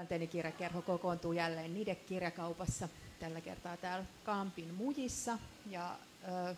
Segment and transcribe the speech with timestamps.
[0.00, 2.88] Karanteenikirjakerho kokoontuu jälleen niiden kirjakaupassa
[3.18, 5.38] tällä kertaa täällä Kampin mujissa.
[5.70, 5.96] Ja,
[6.28, 6.54] ö,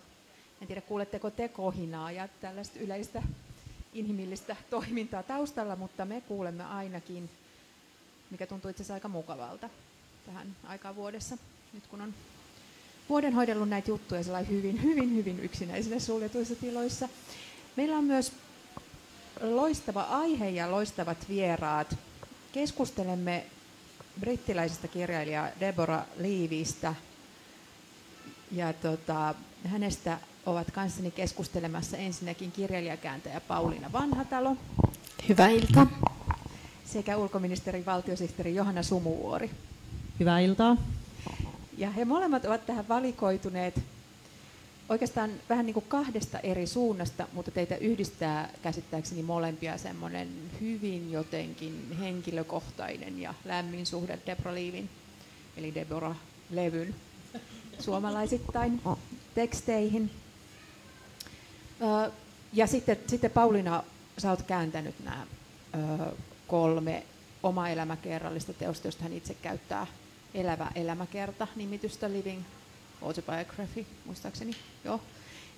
[0.60, 3.22] en tiedä, kuuletteko te kohinaa ja tällaista yleistä
[3.92, 7.30] inhimillistä toimintaa taustalla, mutta me kuulemme ainakin,
[8.30, 9.70] mikä tuntuu itse asiassa aika mukavalta
[10.26, 11.38] tähän aikaan vuodessa,
[11.72, 12.14] nyt kun on
[13.08, 17.08] vuoden hoidellut näitä juttuja hyvin, hyvin, hyvin yksinäisillä suljetuissa tiloissa.
[17.76, 18.32] Meillä on myös
[19.40, 21.96] loistava aihe ja loistavat vieraat.
[22.52, 23.44] Keskustelemme
[24.20, 26.94] brittiläisestä kirjailija Deborah Leavystä.
[28.52, 29.34] Ja tota,
[29.64, 34.56] hänestä ovat kanssani keskustelemassa ensinnäkin kirjailijakääntäjä Pauliina Vanhatalo.
[35.28, 35.86] Hyvää iltaa.
[36.84, 39.50] Sekä ulkoministeri valtiosihteeri Johanna Sumuvuori.
[40.20, 40.76] Hyvää iltaa.
[41.78, 43.80] Ja he molemmat ovat tähän valikoituneet
[44.92, 50.28] oikeastaan vähän niin kuin kahdesta eri suunnasta, mutta teitä yhdistää käsittääkseni molempia semmoinen
[50.60, 54.90] hyvin jotenkin henkilökohtainen ja lämmin suhde Debra Leavin,
[55.56, 56.16] eli Deborah
[56.50, 56.94] Levyn
[57.78, 58.80] suomalaisittain
[59.34, 60.10] teksteihin.
[62.52, 63.82] Ja sitten, sitten Pauliina,
[64.18, 65.26] sä oot kääntänyt nämä
[66.46, 67.02] kolme
[67.42, 69.86] oma elämäkerrallista teosta, josta hän itse käyttää
[70.34, 72.42] Elävä elämäkerta nimitystä Living
[73.02, 74.56] Autobiography, muistaakseni.
[74.84, 75.00] Joo.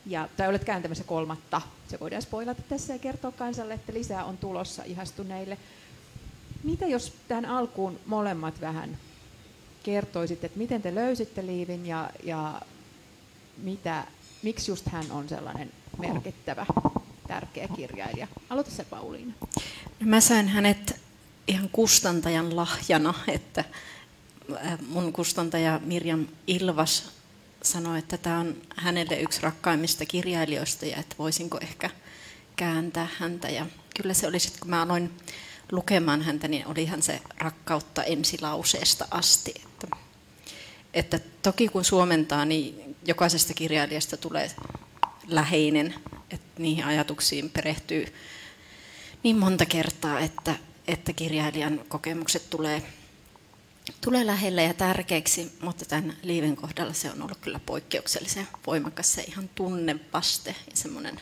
[0.07, 1.61] Ja, tai olet kääntämässä kolmatta.
[1.89, 5.59] Se voidaan spoilata tässä ja kertoa kansalle, että lisää on tulossa ihastuneille.
[6.65, 8.99] Mitä jos tähän alkuun molemmat vähän
[9.83, 12.61] kertoisitte, että miten te löysitte Liivin ja, ja
[13.57, 14.05] mitä,
[14.43, 16.67] miksi just hän on sellainen merkittävä,
[17.29, 18.29] tärkeä kirjailija?
[18.51, 19.33] Aloita se Pauliina.
[20.01, 21.01] No mä sain hänet
[21.49, 23.65] ihan kustantajan lahjana, että
[24.67, 27.14] äh, mun kustantaja Mirjam Ilvas
[27.67, 31.91] sanoi, että tämä on hänelle yksi rakkaimmista kirjailijoista ja että voisinko ehkä
[32.57, 33.49] kääntää häntä.
[33.49, 35.11] Ja kyllä se oli sitten, kun mä aloin
[35.73, 39.55] lukemaan häntä, niin olihan se rakkautta ensilauseesta asti.
[39.57, 39.97] Että,
[40.95, 44.51] että toki kun suomentaa, niin jokaisesta kirjailijasta tulee
[45.29, 45.95] läheinen,
[46.31, 48.15] että niihin ajatuksiin perehtyy
[49.23, 50.55] niin monta kertaa, että,
[50.89, 52.83] että kirjailijan kokemukset tulee
[54.01, 59.23] tulee lähelle ja tärkeäksi, mutta tämän liiven kohdalla se on ollut kyllä poikkeuksellisen voimakas se
[59.23, 61.21] ihan tunnevaste ja semmoinen,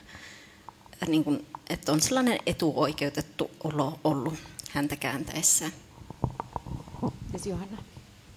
[1.02, 4.34] äh, niin kuin, että on sellainen etuoikeutettu olo ollut
[4.70, 5.72] häntä kääntäessään.
[7.30, 7.78] Siis Johanna.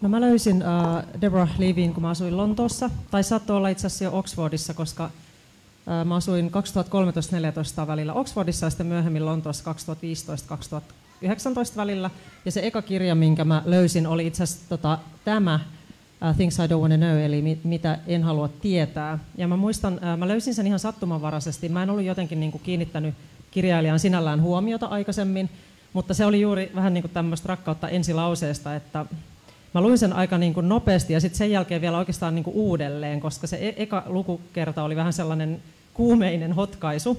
[0.02, 4.04] No mä löysin uh, Deborah Levin, kun mä asuin Lontoossa, tai saattoi olla itse asiassa
[4.04, 6.52] jo Oxfordissa, koska uh, mä asuin
[7.84, 9.76] 2013-2014 välillä Oxfordissa ja sitten myöhemmin Lontoossa
[10.80, 10.82] 2015-2016
[11.22, 12.10] 19 välillä.
[12.46, 15.60] Ja se eka kirja, minkä mä löysin, oli itse asiassa tota, tämä
[16.30, 19.20] uh, Things I Don't Want to Know, eli mit, mitä en halua tietää.
[19.38, 21.70] Ja mä muistan, uh, mä löysin sen ihan sattumanvaraisesti.
[21.70, 23.16] Mä en ollut jotenkin niin kuin, kiinnittänyt
[23.52, 25.50] kirjailijan sinällään huomiota aikaisemmin,
[25.94, 29.06] mutta se oli juuri vähän niin kuin tämmöistä rakkautta ensilauseesta, että
[29.74, 32.56] mä luin sen aika niin kuin nopeasti ja sitten sen jälkeen vielä oikeastaan niin kuin
[32.56, 35.62] uudelleen, koska se e- eka lukukerta oli vähän sellainen
[35.94, 37.18] kuumeinen hotkaisu.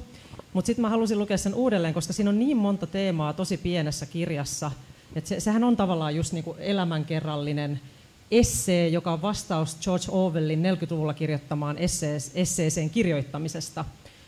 [0.56, 4.06] Mutta sitten mä halusin lukea sen uudelleen, koska siinä on niin monta teemaa tosi pienessä
[4.06, 4.70] kirjassa.
[5.14, 7.80] että se, sehän on tavallaan just niinku elämänkerrallinen
[8.30, 11.76] essee, joka on vastaus George Orwellin 40-luvulla kirjoittamaan
[12.34, 13.84] esseeseen kirjoittamisesta.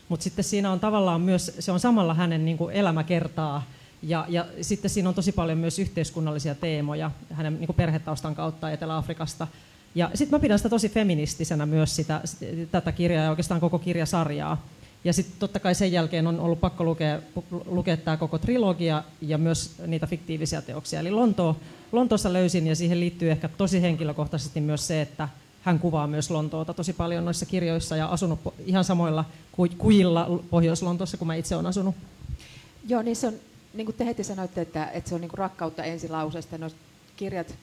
[0.09, 3.63] Mutta sitten siinä on tavallaan myös, se on samalla hänen niinku elämäkertaa,
[4.03, 9.47] ja, ja sitten siinä on tosi paljon myös yhteiskunnallisia teemoja hänen niin perhetaustan kautta Etelä-Afrikasta.
[9.95, 12.21] Ja sitten mä pidän sitä tosi feministisenä myös sitä,
[12.71, 14.57] tätä kirjaa ja oikeastaan koko kirjasarjaa.
[15.03, 17.19] Ja sitten totta kai sen jälkeen on ollut pakko lukea,
[17.65, 20.99] lukea tämä koko trilogia ja myös niitä fiktiivisiä teoksia.
[20.99, 21.57] Eli Lonto,
[21.91, 25.29] Lontoossa löysin ja siihen liittyy ehkä tosi henkilökohtaisesti myös se, että
[25.61, 29.25] hän kuvaa myös Lontoota tosi paljon noissa kirjoissa ja asunut ihan samoilla
[29.77, 31.95] kujilla Pohjois-Lontoossa kuin mä itse olen asunut.
[32.87, 33.33] Joo, niin se on,
[33.73, 36.57] niin kuin te heti sanoitte, että, että se on niin kuin rakkautta ensilauseesta.
[36.57, 36.69] No,
[37.15, 37.55] kirjat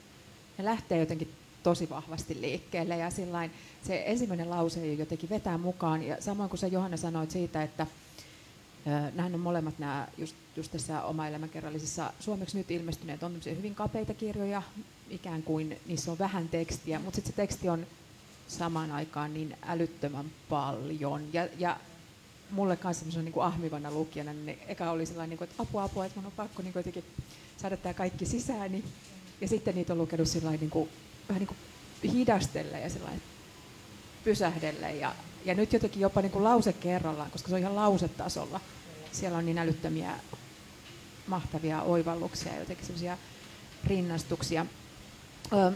[0.57, 1.31] ne lähtee jotenkin
[1.67, 3.51] tosi vahvasti liikkeelle ja sillain,
[3.83, 6.03] se ensimmäinen lause jotenkin vetää mukaan.
[6.03, 7.87] Ja samoin kuin sä Johanna sanoit siitä, että
[8.85, 14.13] Nämähän on molemmat nämä just, just tässä oma elämänkerrallisissa suomeksi nyt ilmestyneet on hyvin kapeita
[14.13, 14.61] kirjoja,
[15.09, 17.87] ikään kuin niissä on vähän tekstiä, mutta sitten se teksti on
[18.47, 21.33] samaan aikaan niin älyttömän paljon.
[21.33, 21.77] Ja, ja
[22.51, 26.05] mulle kanssa niin kuin ahmivana lukijana, niin eka oli sellainen, niin kuin, että apua, apua,
[26.05, 27.03] että mun on pakko niin kuin
[27.57, 28.83] saada tämä kaikki sisääni.
[29.41, 30.27] Ja sitten niitä on lukenut
[30.59, 30.89] niin kuin,
[31.29, 32.89] vähän niin kuin hidastelle ja
[34.23, 34.91] pysähdelle.
[34.91, 35.15] Ja,
[35.45, 38.59] ja nyt jotenkin jopa niin kuin lause kerrallaan, koska se on ihan lausetasolla.
[39.11, 40.11] Siellä on niin älyttömiä
[41.27, 43.17] mahtavia oivalluksia ja jotenkin sellaisia
[43.83, 44.65] rinnastuksia.
[45.53, 45.71] Ö,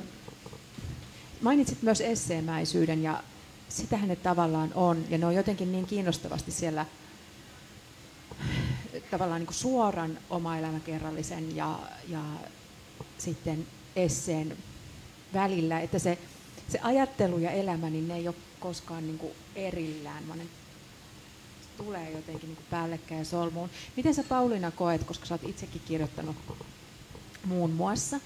[1.42, 3.24] mainitsit myös esseemäisyyden ja
[3.70, 5.06] sitähän ne tavallaan on.
[5.10, 6.86] Ja ne on jotenkin niin kiinnostavasti siellä
[9.12, 12.22] tavallaan niin kuin suoran oma elämäkerrallisen ja, ja
[13.18, 14.58] sitten esseen
[15.34, 16.18] välillä, että se,
[16.70, 20.46] se ajattelu ja elämä, niin ne ei ole koskaan niin kuin erillään, vaan ne
[21.78, 23.70] tulee jotenkin niin kuin päällekkäin solmuun.
[23.96, 26.36] Miten sä Pauliina koet, koska sä oot itsekin kirjoittanut
[27.46, 28.20] muun muassa,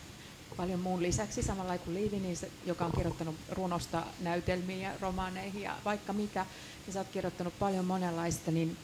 [0.57, 5.61] paljon muun lisäksi, samalla kuin Liivi, niin se, joka on kirjoittanut runosta näytelmiin ja romaaneihin
[5.61, 6.45] ja vaikka mitä,
[6.87, 8.77] ja sä oot kirjoittanut paljon monenlaista, niin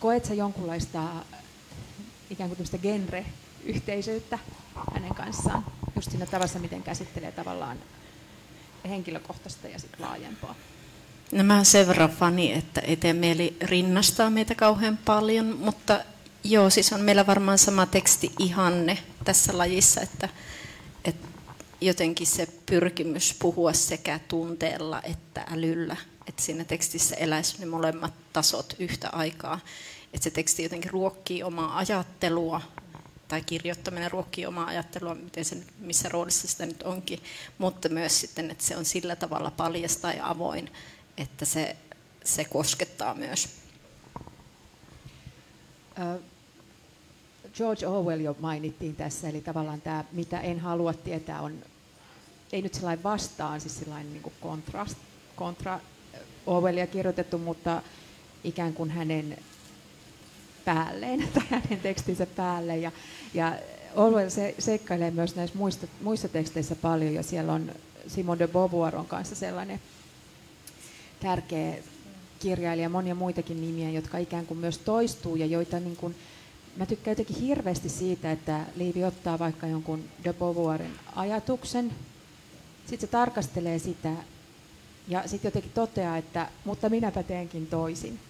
[0.00, 1.08] koet sä jonkunlaista
[2.30, 4.38] ikään kuin tämmöistä genre-yhteisöyttä
[4.94, 5.64] hänen kanssaan,
[6.00, 7.78] just siinä tavassa, miten käsittelee tavallaan
[8.88, 10.54] henkilökohtaista ja sitten laajempaa?
[11.32, 16.00] No mä sen verran fani, että ei tee mieli rinnastaa meitä kauhean paljon, mutta
[16.44, 20.28] joo, siis on meillä varmaan sama teksti ihanne tässä lajissa, että,
[21.04, 21.28] että
[21.80, 25.96] jotenkin se pyrkimys puhua sekä tunteella että älyllä,
[26.26, 29.60] että siinä tekstissä eläisi ne molemmat tasot yhtä aikaa.
[30.14, 32.60] Että se teksti jotenkin ruokkii omaa ajattelua,
[33.30, 37.22] tai kirjoittaminen ruokkii omaa ajattelua, miten se, missä roolissa sitä nyt onkin,
[37.58, 40.70] mutta myös sitten, että se on sillä tavalla paljasta ja avoin,
[41.16, 41.76] että se,
[42.24, 43.48] se koskettaa myös.
[47.54, 51.62] George Orwell jo mainittiin tässä, eli tavallaan tämä, mitä en halua tietää, on
[52.52, 54.86] ei nyt sellainen vastaan, siis sellainen niin kontra,
[55.36, 55.80] kontra
[56.46, 57.82] Orwellia kirjoitettu, mutta
[58.44, 59.38] ikään kuin hänen
[60.64, 62.76] päälleen tai hänen tekstinsä päälle.
[62.76, 62.92] Ja,
[63.34, 63.58] ja
[63.94, 67.72] Orwell se, seikkailee myös näissä muista, muissa teksteissä paljon, ja siellä on
[68.06, 69.80] Simon de Beauvoirin kanssa sellainen
[71.20, 71.74] tärkeä
[72.38, 76.14] kirjailija, monia muitakin nimiä, jotka ikään kuin myös toistuu ja joita niin kuin,
[76.76, 81.92] mä tykkään jotenkin hirveästi siitä, että Liivi ottaa vaikka jonkun de Beauvoirin ajatuksen,
[82.86, 84.12] sitten se tarkastelee sitä
[85.08, 88.20] ja sitten jotenkin toteaa, että mutta minäpä teenkin toisin.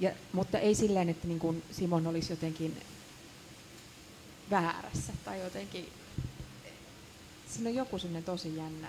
[0.00, 2.76] Ja, mutta ei silleen, että niin kuin Simon olisi jotenkin
[4.50, 5.88] väärässä tai jotenkin,
[7.48, 8.88] siinä on joku sellainen tosi jännä.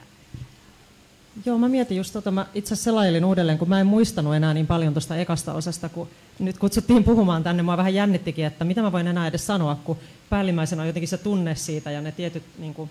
[1.46, 4.54] Joo, mä mietin just tota, mä itse asiassa selailin uudelleen, kun mä en muistanut enää
[4.54, 6.08] niin paljon tuosta ekasta osasta, kun
[6.40, 9.98] nyt kutsuttiin puhumaan tänne, mä vähän jännittikin, että mitä mä voin enää edes sanoa, kun
[10.30, 12.90] päällimmäisenä on jotenkin se tunne siitä ja ne tietyt niin kuin,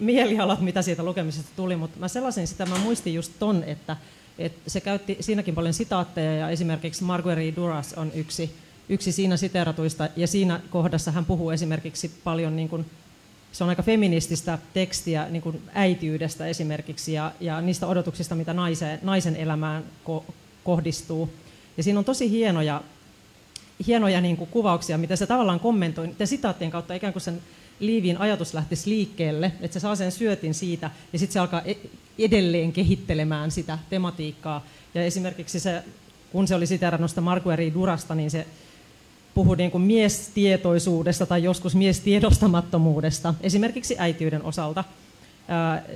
[0.00, 3.96] mielialat, mitä siitä lukemisesta tuli, mutta mä sellaisin sitä, mä muistin just ton, että,
[4.38, 8.54] että se käytti siinäkin paljon sitaatteja ja esimerkiksi Marguerite Duras on yksi,
[8.88, 12.86] yksi siinä siteratuista ja siinä kohdassa hän puhuu esimerkiksi paljon niin kuin
[13.52, 18.98] se on aika feminististä tekstiä niin kuin äitiydestä esimerkiksi ja, ja niistä odotuksista, mitä naiseen,
[19.02, 20.24] naisen elämään ko,
[20.64, 21.30] kohdistuu.
[21.76, 22.82] Ja siinä on tosi hienoja,
[23.86, 27.42] hienoja niin kuin kuvauksia, mitä se tavallaan kommentoi, sitaattien kautta ikään kuin sen
[27.80, 31.74] Liivin ajatus lähtisi liikkeelle, että se saa sen syötin siitä, ja sitten se alkaa e-,
[32.18, 34.66] edelleen kehittelemään sitä tematiikkaa.
[34.94, 35.82] Ja esimerkiksi se,
[36.32, 38.46] kun se oli siterannosta Marguerite Durasta, niin se
[39.34, 44.84] puhui niin kuin miestietoisuudesta tai joskus miestiedostamattomuudesta, esimerkiksi äitiyden osalta,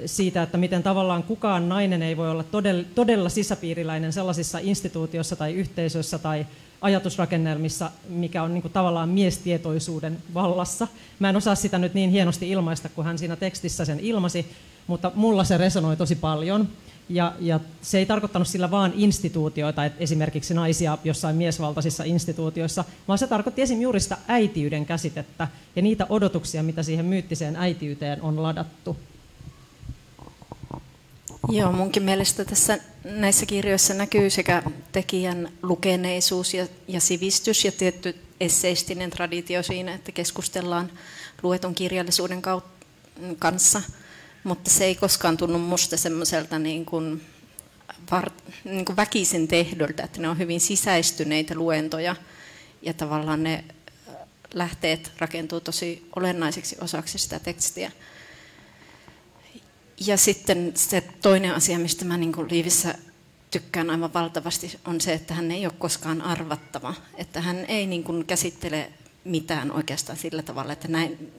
[0.06, 5.52] siitä, että miten tavallaan kukaan nainen ei voi olla todella, todella sisäpiiriläinen sellaisissa instituutioissa tai
[5.54, 6.46] yhteisöissä tai
[6.84, 10.88] ajatusrakennelmissa, mikä on niin kuin tavallaan miestietoisuuden vallassa.
[11.18, 14.46] Mä en osaa sitä nyt niin hienosti ilmaista, kun hän siinä tekstissä sen ilmasi,
[14.86, 16.68] mutta mulla se resonoi tosi paljon.
[17.08, 23.18] Ja, ja se ei tarkoittanut sillä vaan instituutioita, että esimerkiksi naisia jossain miesvaltaisissa instituutioissa, vaan
[23.18, 23.80] se tarkoitti esim.
[23.80, 28.96] juuri sitä äitiyden käsitettä ja niitä odotuksia, mitä siihen myyttiseen äitiyteen on ladattu.
[31.48, 38.16] Joo, munkin mielestä tässä näissä kirjoissa näkyy sekä tekijän lukeneisuus ja, ja sivistys ja tietty
[38.40, 40.90] esseistinen traditio siinä, että keskustellaan
[41.42, 42.84] luetun kirjallisuuden kautta,
[43.38, 43.82] kanssa–
[44.44, 47.22] mutta se ei koskaan tunnu musta semmoiselta niin kuin,
[48.10, 48.30] var,
[48.64, 52.16] niin kuin väkisin tehdolta, että ne on hyvin sisäistyneitä luentoja
[52.82, 53.64] ja tavallaan ne
[54.08, 54.14] äh,
[54.54, 57.92] lähteet rakentuu tosi olennaiseksi osaksi sitä tekstiä.
[60.06, 62.94] Ja sitten se toinen asia, mistä mä niin Liivissä
[63.50, 66.94] tykkään aivan valtavasti, on se, että hän ei ole koskaan arvattava.
[67.16, 68.92] Että hän ei niin kuin käsittele
[69.24, 71.32] mitään oikeastaan sillä tavalla, että näin,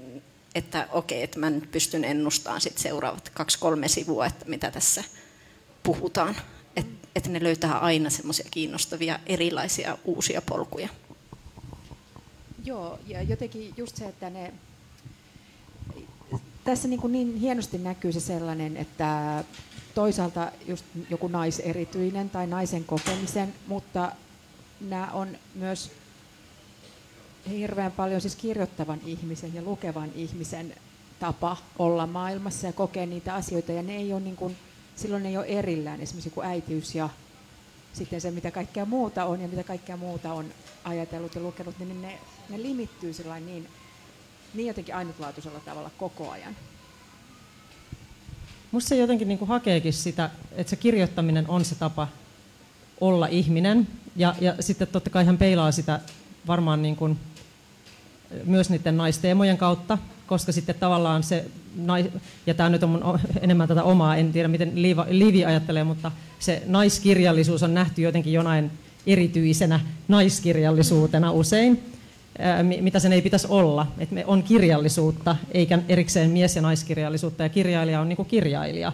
[0.55, 5.03] että okei, että mä nyt pystyn ennustamaan sit seuraavat kaksi-kolme sivua, että mitä tässä
[5.83, 6.35] puhutaan.
[6.75, 10.89] Että et ne löytää aina semmoisia kiinnostavia erilaisia uusia polkuja.
[12.65, 14.53] Joo, ja jotenkin just se, että ne...
[16.65, 19.43] Tässä niin, kuin niin hienosti näkyy se sellainen, että
[19.95, 24.11] toisaalta just joku naiserityinen tai naisen kokemisen, mutta
[24.81, 25.91] nämä on myös
[27.49, 30.73] hirveän paljon siis kirjoittavan ihmisen ja lukevan ihmisen
[31.19, 33.71] tapa olla maailmassa ja kokea niitä asioita.
[33.71, 34.55] Ja ne ei ole niin kuin,
[34.95, 37.09] silloin ei ole erillään esimerkiksi joku äitiys ja
[37.93, 40.45] sitten se, mitä kaikkea muuta on ja mitä kaikkea muuta on
[40.83, 42.19] ajatellut ja lukenut, niin ne,
[42.49, 43.11] ne limittyy
[43.45, 43.67] niin
[44.53, 46.55] niin jotenkin ainutlaatuisella tavalla koko ajan.
[48.71, 52.07] Musta se jotenkin niin kuin hakeekin sitä, että se kirjoittaminen on se tapa
[53.01, 53.87] olla ihminen.
[54.15, 55.99] Ja, ja sitten totta kai hän peilaa sitä
[56.47, 57.19] varmaan niin kuin
[58.43, 59.97] myös niiden naisteemojen kautta,
[60.27, 61.45] koska sitten tavallaan se,
[62.47, 64.71] ja tämä nyt on mun enemmän tätä omaa, en tiedä miten
[65.09, 68.71] Liivi ajattelee, mutta se naiskirjallisuus on nähty jotenkin jonain
[69.07, 71.94] erityisenä naiskirjallisuutena usein,
[72.81, 73.87] mitä sen ei pitäisi olla.
[73.97, 78.93] Että me on kirjallisuutta, eikä erikseen mies- ja naiskirjallisuutta, ja kirjailija on niin kuin kirjailija.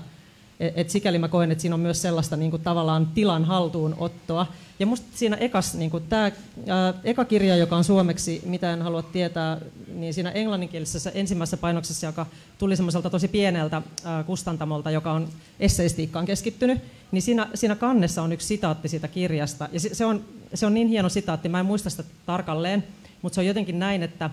[0.60, 4.48] Et, et sikäli mä koen, että siinä on myös sellaista niin kuin tavallaan tilan haltuunottoa.
[4.80, 6.32] Ja musta siinä ekas, niin kuin tämä
[6.68, 9.58] ää, eka kirja, joka on suomeksi, mitä en halua tietää,
[9.94, 12.26] niin siinä englanninkielisessä ensimmäisessä painoksessa, joka
[12.58, 15.28] tuli semmoiselta tosi pieneltä ää, kustantamolta, joka on
[15.60, 16.80] esseistiikkaan keskittynyt,
[17.12, 19.70] niin siinä, siinä kannessa on yksi sitaatti siitä kirjasta.
[19.72, 22.84] Ja se, se, on, se on niin hieno sitaatti, mä en muista sitä tarkalleen,
[23.22, 24.30] mutta se on jotenkin näin, että,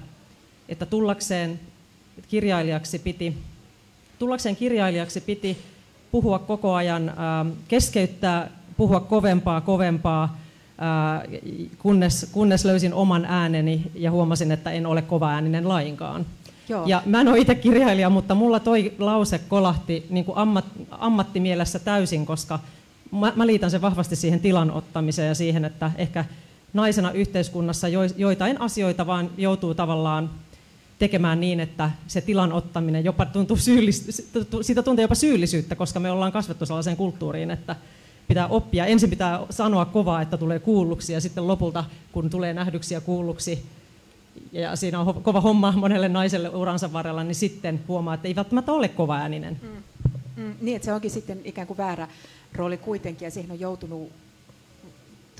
[0.68, 1.61] että tullakseen
[2.28, 3.37] kirjailijaksi piti,
[4.18, 5.59] tullakseen kirjailijaksi piti
[6.11, 7.12] puhua koko ajan,
[7.68, 10.37] keskeyttää, puhua kovempaa, kovempaa,
[11.78, 16.26] kunnes, kunnes löysin oman ääneni ja huomasin, että en ole kova ääninen lainkaan.
[16.68, 16.87] Joo.
[16.87, 21.78] Ja mä en ole itse kirjailija, mutta mulla toi lause kolahti niin kuin ammat, ammattimielessä
[21.78, 22.59] täysin, koska
[23.11, 26.25] mä, mä liitän sen vahvasti siihen tilan ottamiseen ja siihen, että ehkä
[26.72, 30.30] naisena yhteiskunnassa joitain asioita vaan joutuu tavallaan
[30.98, 34.22] tekemään niin, että se tilan ottaminen jopa tuntuu syyllis-
[34.62, 37.76] siitä tuntee jopa syyllisyyttä, koska me ollaan kasvettu sellaiseen kulttuuriin, että
[38.28, 38.87] pitää oppia.
[38.87, 43.64] Ensin pitää sanoa kovaa, että tulee kuulluksi, ja sitten lopulta, kun tulee nähdyksi ja kuulluksi,
[44.52, 48.72] ja siinä on kova homma monelle naiselle uransa varrella, niin sitten huomaa, että ei välttämättä
[48.72, 49.60] ole kova ääninen.
[49.62, 49.68] Mm.
[50.44, 52.08] Mm, niin, että se onkin sitten ikään kuin väärä
[52.52, 54.12] rooli kuitenkin, ja siihen on joutunut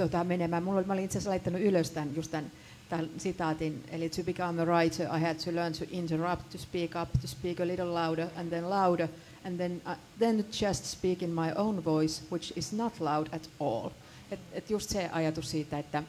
[0.02, 0.62] tota, menemään.
[0.62, 2.50] Mulla oli, mä olin itse asiassa laittanut ylös tämän, just tämän
[2.88, 6.90] tämän sitaatin, eli to become a writer I had to learn to interrupt, to speak
[7.02, 9.09] up, to speak a little louder and then louder,
[9.45, 13.49] and then, uh, then just speak in my own voice, which is not loud at
[13.61, 13.90] all.
[14.31, 16.02] Et, et just se ajatus siitä, että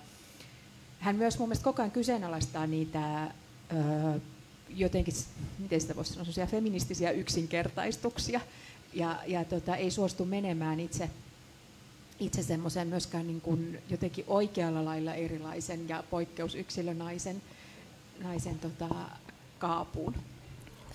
[0.99, 4.19] hän myös mun mielestä koko ajan kyseenalaistaa niitä öö,
[4.69, 5.13] jotenkin,
[5.59, 8.41] miten sitä voisi sanoa, feministisiä yksinkertaistuksia,
[8.93, 11.09] ja, ja tota, ei suostu menemään itse
[12.19, 17.41] itse semmoisen myöskään niin kuin jotenkin oikealla lailla erilaisen ja poikkeusyksilönaisen
[18.23, 18.89] naisen tota,
[19.59, 20.15] kaapuun.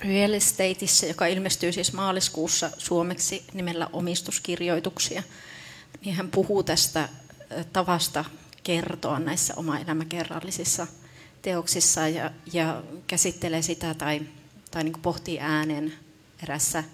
[0.01, 5.23] Real Estateissa, joka ilmestyy siis maaliskuussa suomeksi nimellä omistuskirjoituksia,
[6.05, 7.09] niin hän puhuu tästä
[7.73, 8.25] tavasta
[8.63, 10.87] kertoa näissä oma elämäkerrallisissa
[11.43, 14.21] teoksissa ja, ja käsittelee sitä tai,
[14.71, 15.95] tai niin pohtii äänen
[16.43, 16.85] erässä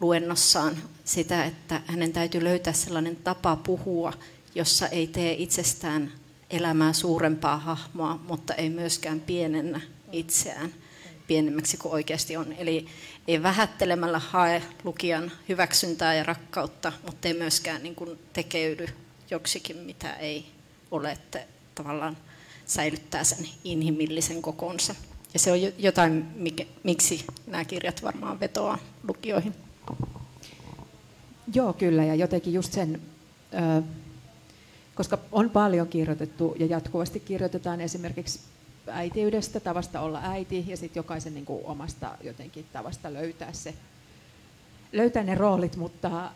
[0.00, 0.76] luennossaan
[1.10, 4.12] sitä, että hänen täytyy löytää sellainen tapa puhua,
[4.54, 6.12] jossa ei tee itsestään
[6.50, 9.80] elämää suurempaa hahmoa, mutta ei myöskään pienennä
[10.12, 10.74] itseään
[11.26, 12.52] pienemmäksi kuin oikeasti on.
[12.52, 12.86] Eli
[13.28, 18.88] ei vähättelemällä hae lukijan hyväksyntää ja rakkautta, mutta ei myöskään niin kuin tekeydy
[19.30, 20.46] joksikin, mitä ei
[20.90, 22.16] ole, että tavallaan
[22.66, 24.94] säilyttää sen inhimillisen kokonsa.
[25.34, 26.26] Ja se on jotain,
[26.84, 29.54] miksi nämä kirjat varmaan vetoaa lukijoihin.
[31.54, 33.00] Joo, kyllä, ja jotenkin just sen,
[34.94, 38.40] koska on paljon kirjoitettu ja jatkuvasti kirjoitetaan esimerkiksi
[38.86, 43.74] äitiydestä, tavasta olla äiti ja sitten jokaisen niin kuin omasta jotenkin tavasta löytää se,
[44.92, 46.30] löytää ne roolit, mutta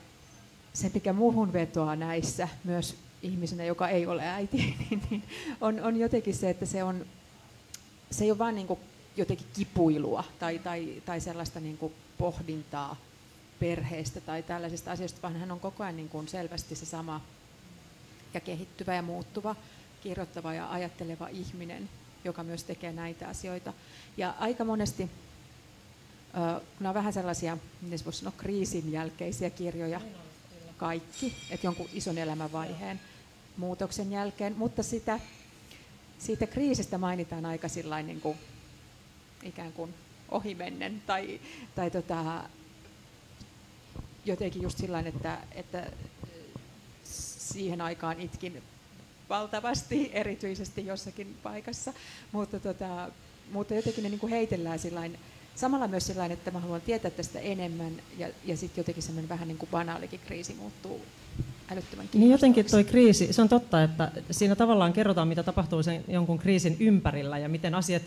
[0.73, 4.57] se mikä muuhun vetoaa näissä myös ihmisenä, joka ei ole äiti,
[4.91, 5.23] niin, niin
[5.61, 7.07] on, on jotenkin se, että se, on,
[8.11, 8.79] se ei ole vain niin
[9.17, 12.97] jotenkin kipuilua tai, tai, tai sellaista niin kuin pohdintaa
[13.65, 17.21] perheestä tai tällaisista asioista, vaan hän on koko ajan niin kuin selvästi se sama
[18.35, 19.57] ja kehittyvä ja muuttuva,
[20.03, 21.89] kirjoittava ja ajatteleva ihminen,
[22.25, 23.73] joka myös tekee näitä asioita.
[24.17, 25.11] Ja aika monesti,
[26.79, 30.01] kun on vähän sellaisia, miten voisi sanoa, kriisin jälkeisiä kirjoja,
[30.77, 33.01] kaikki, että jonkun ison elämänvaiheen
[33.57, 35.21] muutoksen jälkeen, mutta sitä,
[36.19, 37.69] siitä kriisistä mainitaan aika
[38.03, 38.39] niin kuin,
[39.43, 39.95] ikään kuin
[40.29, 41.41] ohimennen tai,
[41.75, 42.45] tai tota,
[44.25, 45.87] jotenkin just sillä että, että
[47.05, 48.63] siihen aikaan itkin
[49.29, 51.93] valtavasti, erityisesti jossakin paikassa,
[52.33, 53.11] mutta, tota,
[53.53, 55.19] mutta jotenkin ne niin kuin heitellään sillain,
[55.55, 59.49] samalla myös sillä että mä haluan tietää tästä enemmän ja, ja sitten jotenkin semmoinen vähän
[59.49, 61.01] niin kuin banaalikin kriisi muuttuu
[61.73, 66.05] älyttömän Niin jotenkin tuo kriisi, se on totta, että siinä tavallaan kerrotaan, mitä tapahtuu sen
[66.09, 68.03] jonkun kriisin ympärillä ja miten asiat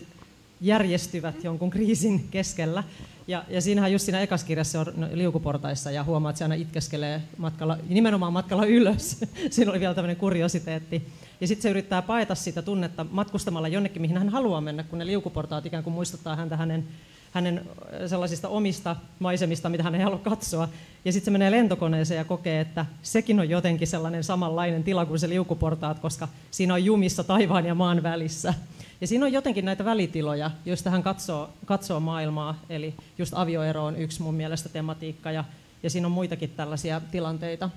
[0.60, 2.84] järjestyvät jonkun kriisin keskellä.
[3.28, 7.22] Ja, ja siinähän just siinä ekassa kirjassa on liukuportaissa ja huomaa, että se aina itkeskelee
[7.36, 9.20] matkalla, nimenomaan matkalla ylös.
[9.50, 11.08] siinä oli vielä tämmöinen kuriositeetti.
[11.40, 15.06] Ja sitten se yrittää paeta sitä tunnetta matkustamalla jonnekin, mihin hän haluaa mennä, kun ne
[15.06, 16.84] liukuportaat ikään kuin muistuttaa häntä hänen,
[17.30, 17.62] hänen
[18.06, 20.68] sellaisista omista maisemista, mitä hän ei halua katsoa.
[21.04, 25.18] Ja sitten se menee lentokoneeseen ja kokee, että sekin on jotenkin sellainen samanlainen tila kuin
[25.18, 28.54] se liukuportaat, koska siinä on jumissa taivaan ja maan välissä.
[29.00, 33.96] Ja siinä on jotenkin näitä välitiloja, joista hän katsoo, katsoo maailmaa, eli just avioero on
[33.96, 35.44] yksi mun mielestä tematiikka, ja,
[35.82, 37.70] ja siinä on muitakin tällaisia tilanteita.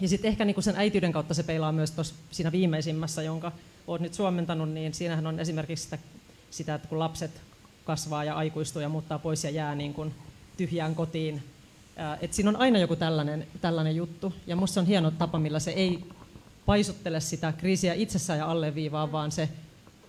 [0.00, 3.52] Ja sitten ehkä niinku sen äitiyden kautta se peilaa myös tos, siinä viimeisimmässä, jonka
[3.86, 5.98] olet nyt suomentanut, niin siinähän on esimerkiksi sitä,
[6.50, 7.40] sitä että kun lapset
[7.84, 10.14] kasvaa ja aikuistuu ja muuttaa pois ja jää niin kuin
[10.56, 11.42] tyhjään kotiin.
[12.20, 15.70] Et siinä on aina joku tällainen, tällainen juttu, ja minusta on hieno tapa, millä se
[15.70, 16.04] ei
[16.66, 19.48] paisuttele sitä kriisiä itsessään ja alleviivaa, vaan se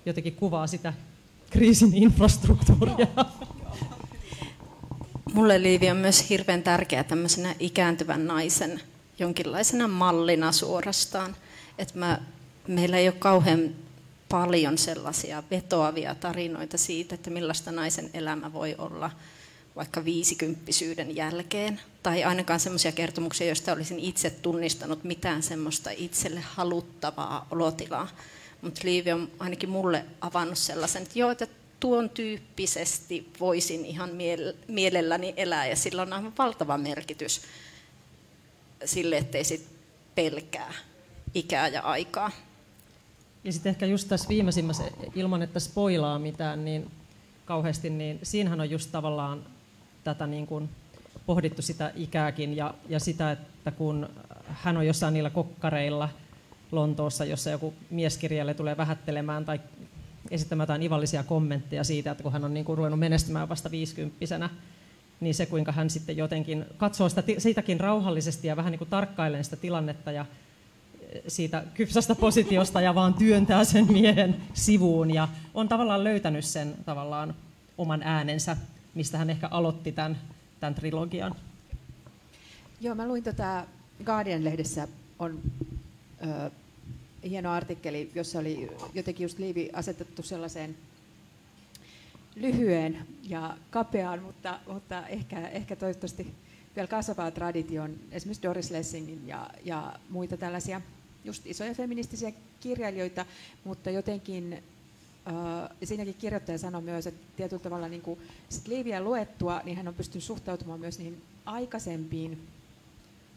[0.08, 0.94] jotenkin kuvaa sitä
[1.50, 3.08] kriisin infrastruktuuria.
[5.34, 8.82] Mulle Liivi on myös hirveän tärkeä tämmöisenä ikääntyvän naisen
[9.20, 11.36] jonkinlaisena mallina suorastaan.
[11.78, 12.22] Että mä,
[12.68, 13.76] meillä ei ole kauhean
[14.30, 19.12] paljon sellaisia vetoavia tarinoita siitä, että millaista naisen elämä voi olla
[19.76, 21.80] vaikka viisikymppisyyden jälkeen.
[22.04, 28.08] Tai ainakaan sellaisia kertomuksia, joista olisin itse tunnistanut mitään semmoista itselle haluttavaa olotilaa.
[28.68, 31.48] Mutta Liivi on ainakin mulle avannut sellaisen, että joo, että
[31.80, 34.10] tuon tyyppisesti voisin ihan
[34.68, 37.42] mielelläni elää ja sillä on aivan valtava merkitys
[38.86, 39.68] sille, ettei sit
[40.16, 40.74] pelkää
[41.34, 42.32] ikää ja aikaa.
[43.44, 44.84] Ja sitten ehkä just tässä viimeisimmässä,
[45.16, 46.92] ilman että spoilaa mitään niin
[47.46, 49.46] kauheasti, niin siinähän on just tavallaan
[50.04, 50.70] tätä niin kuin
[51.26, 54.10] pohdittu sitä ikääkin ja, ja sitä, että kun
[54.48, 56.10] hän on jossain niillä kokkareilla
[56.72, 59.60] Lontoossa, jossa joku mieskirjalle tulee vähättelemään tai
[60.32, 64.50] esittämään jotain ivallisia kommentteja siitä, että kun hän on niin kuin ruvennut menestymään vasta viisikymppisenä,
[65.20, 69.44] niin se kuinka hän sitten jotenkin katsoo sitä, siitäkin rauhallisesti ja vähän niin kuin tarkkailee
[69.44, 70.26] sitä tilannetta ja
[71.02, 76.76] eh, siitä kypsästä positiosta ja vaan työntää sen miehen sivuun ja on tavallaan löytänyt sen
[76.86, 77.36] tavallaan
[77.78, 78.58] oman äänensä,
[78.94, 80.18] mistä hän ehkä aloitti tämän,
[80.60, 81.36] tämän trilogian.
[82.82, 83.66] Joo, mä luin tätä
[84.06, 84.88] Guardian-lehdessä
[85.20, 85.40] on
[87.30, 90.78] hieno artikkeli, jossa oli jotenkin just Liivi asetettu sellaiseen
[92.36, 96.34] lyhyen ja kapeaan, mutta, mutta ehkä, ehkä toivottavasti
[96.76, 100.82] vielä kasvavaa tradition, esimerkiksi Doris Lessingin ja, ja muita tällaisia
[101.26, 103.26] just isoja feministisiä kirjailijoita,
[103.64, 104.64] mutta jotenkin
[105.28, 108.20] Uh, siinäkin kirjoittaja sanoi myös, että tietyllä tavalla niin kuin
[108.68, 112.48] Liiviä luettua, niin hän on pystynyt suhtautumaan myös niihin aikaisempiin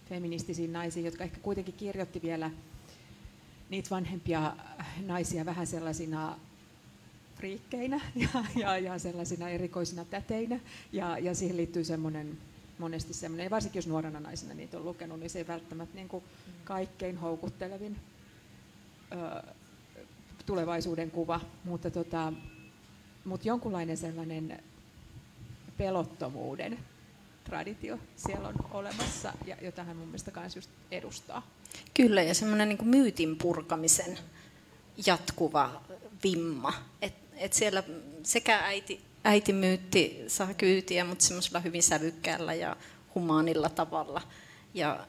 [0.09, 2.51] feministisiin naisiin, jotka ehkä kuitenkin kirjoitti vielä
[3.70, 4.56] niitä vanhempia
[5.06, 6.38] naisia vähän sellaisina
[7.37, 8.00] friikkeinä
[8.35, 10.61] ja, ja, ja sellaisina erikoisina täteinä.
[10.92, 12.38] Ja, ja siihen liittyy semmoinen
[12.78, 16.09] monesti semmoinen, ja varsinkin jos nuorena naisena niitä on lukenut, niin se ei välttämättä niin
[16.09, 16.24] kuin
[16.64, 17.96] kaikkein houkuttelevin
[19.12, 19.42] ö,
[20.46, 22.33] tulevaisuuden kuva, mutta, tota,
[23.24, 24.62] mutta jonkunlainen sellainen
[25.76, 26.78] pelottomuuden
[27.44, 31.42] traditio siellä on olemassa, ja jota hän mun mielestä myös just edustaa.
[31.94, 34.18] Kyllä, ja semmoinen niin myytin purkamisen
[35.06, 35.83] jatkuva
[36.24, 36.72] vimma.
[37.02, 37.83] Et, et siellä
[38.22, 42.76] sekä äiti, äitimyytti saa kyytiä, mutta semmoisella hyvin sävykkäällä ja
[43.14, 44.22] humaanilla tavalla.
[44.74, 45.06] Ja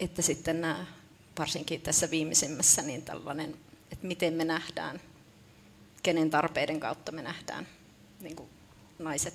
[0.00, 0.86] että sitten nämä,
[1.38, 3.56] varsinkin tässä viimeisimmässä, niin tällainen,
[3.92, 5.00] että miten me nähdään,
[6.02, 7.66] kenen tarpeiden kautta me nähdään
[8.20, 8.48] niin kuin
[8.98, 9.34] naiset,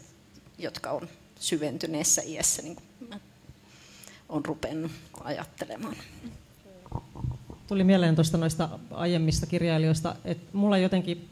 [0.57, 3.19] jotka on syventyneessä iässä, niin kuin mä
[4.29, 4.91] olen rupenut
[5.23, 5.95] ajattelemaan.
[7.71, 11.29] Tuli mieleen tuosta noista aiemmista kirjailijoista, että mulla jotenkin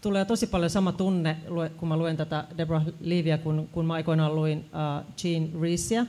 [0.00, 1.36] tulee tosi paljon sama tunne,
[1.76, 6.06] kun mä luen tätä Deborah Leavyä, kun, kun mä aikoinaan luin uh, Jean Reesea.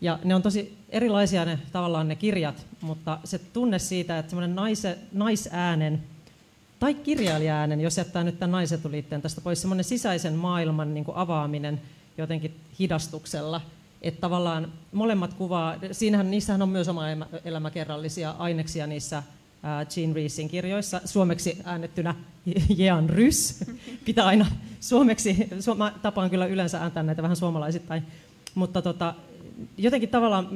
[0.00, 4.56] Ja ne on tosi erilaisia ne, tavallaan ne kirjat, mutta se tunne siitä, että semmoinen
[4.56, 6.02] naise, naisäänen
[6.80, 11.80] tai kirjailijaäänen, jos jättää nyt tämän naisetuliitteen tästä pois, semmoinen sisäisen maailman niin kuin avaaminen
[12.18, 13.60] jotenkin hidastuksella,
[14.02, 17.02] että tavallaan molemmat kuvaa, siinähän, niissähän on myös oma
[17.44, 19.22] elämäkerrallisia aineksia niissä
[19.96, 22.14] Jean Reesin kirjoissa, suomeksi äännettynä
[22.76, 23.64] Jean Rys.
[24.04, 24.46] Pitää aina
[24.80, 28.02] suomeksi, mä tapaan kyllä yleensä ääntää näitä vähän suomalaisittain,
[28.54, 29.14] mutta tota,
[29.78, 30.48] jotenkin tavallaan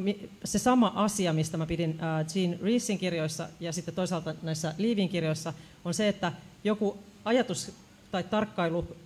[0.44, 1.98] se sama asia, mistä mä pidin
[2.34, 5.52] Jean Reesin kirjoissa ja sitten toisaalta näissä Leavin kirjoissa,
[5.84, 6.32] on se, että
[6.64, 7.72] joku ajatus
[8.10, 8.96] tai tarkkailu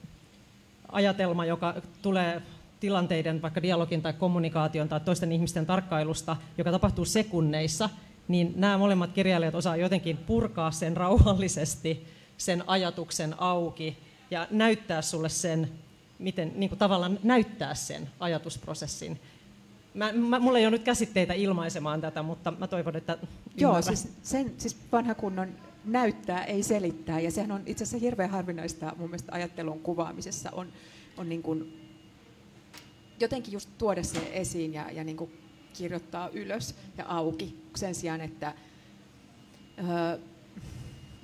[0.93, 2.43] ajatelma, joka tulee
[2.81, 7.91] tilanteiden, vaikka dialogin tai kommunikaation tai toisten ihmisten tarkkailusta, joka tapahtuu sekunneissa,
[8.29, 13.97] niin nämä molemmat kirjailijat osaa jotenkin purkaa sen rauhallisesti, sen ajatuksen auki
[14.31, 15.71] ja näyttää sulle sen,
[16.19, 19.21] miten niin kuin tavallaan näyttää sen ajatusprosessin.
[19.95, 23.19] Mä, mä, mulla ei ole nyt käsitteitä ilmaisemaan tätä, mutta mä toivon, että
[23.57, 25.49] Joo, siis, sen, siis vanha kunnon
[25.85, 27.21] näyttää, ei selittää.
[27.21, 30.67] Ja sehän on itse asiassa hirveän harvinaista mun mielestä ajattelun kuvaamisessa on,
[31.17, 31.80] on niin kuin
[33.21, 35.31] jotenkin just tuoda se esiin ja, ja niin kuin
[35.73, 38.55] kirjoittaa ylös ja auki sen sijaan, että
[39.79, 40.19] ö,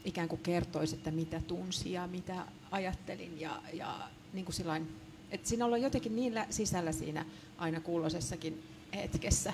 [0.05, 4.89] ikään kuin kertoisi, että mitä tunsi ja mitä ajattelin ja, ja niin kuin sillain,
[5.31, 7.25] että siinä ollaan jotenkin niin sisällä siinä
[7.59, 8.63] aina kulloisessakin
[8.95, 9.53] hetkessä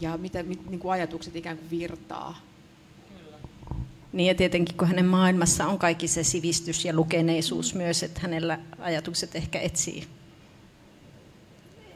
[0.00, 2.40] ja miten niin kuin ajatukset ikään kuin virtaa.
[4.12, 8.58] Niin ja tietenkin kun hänen maailmassa on kaikki se sivistys ja lukeneisuus myös, että hänellä
[8.78, 10.17] ajatukset ehkä etsii.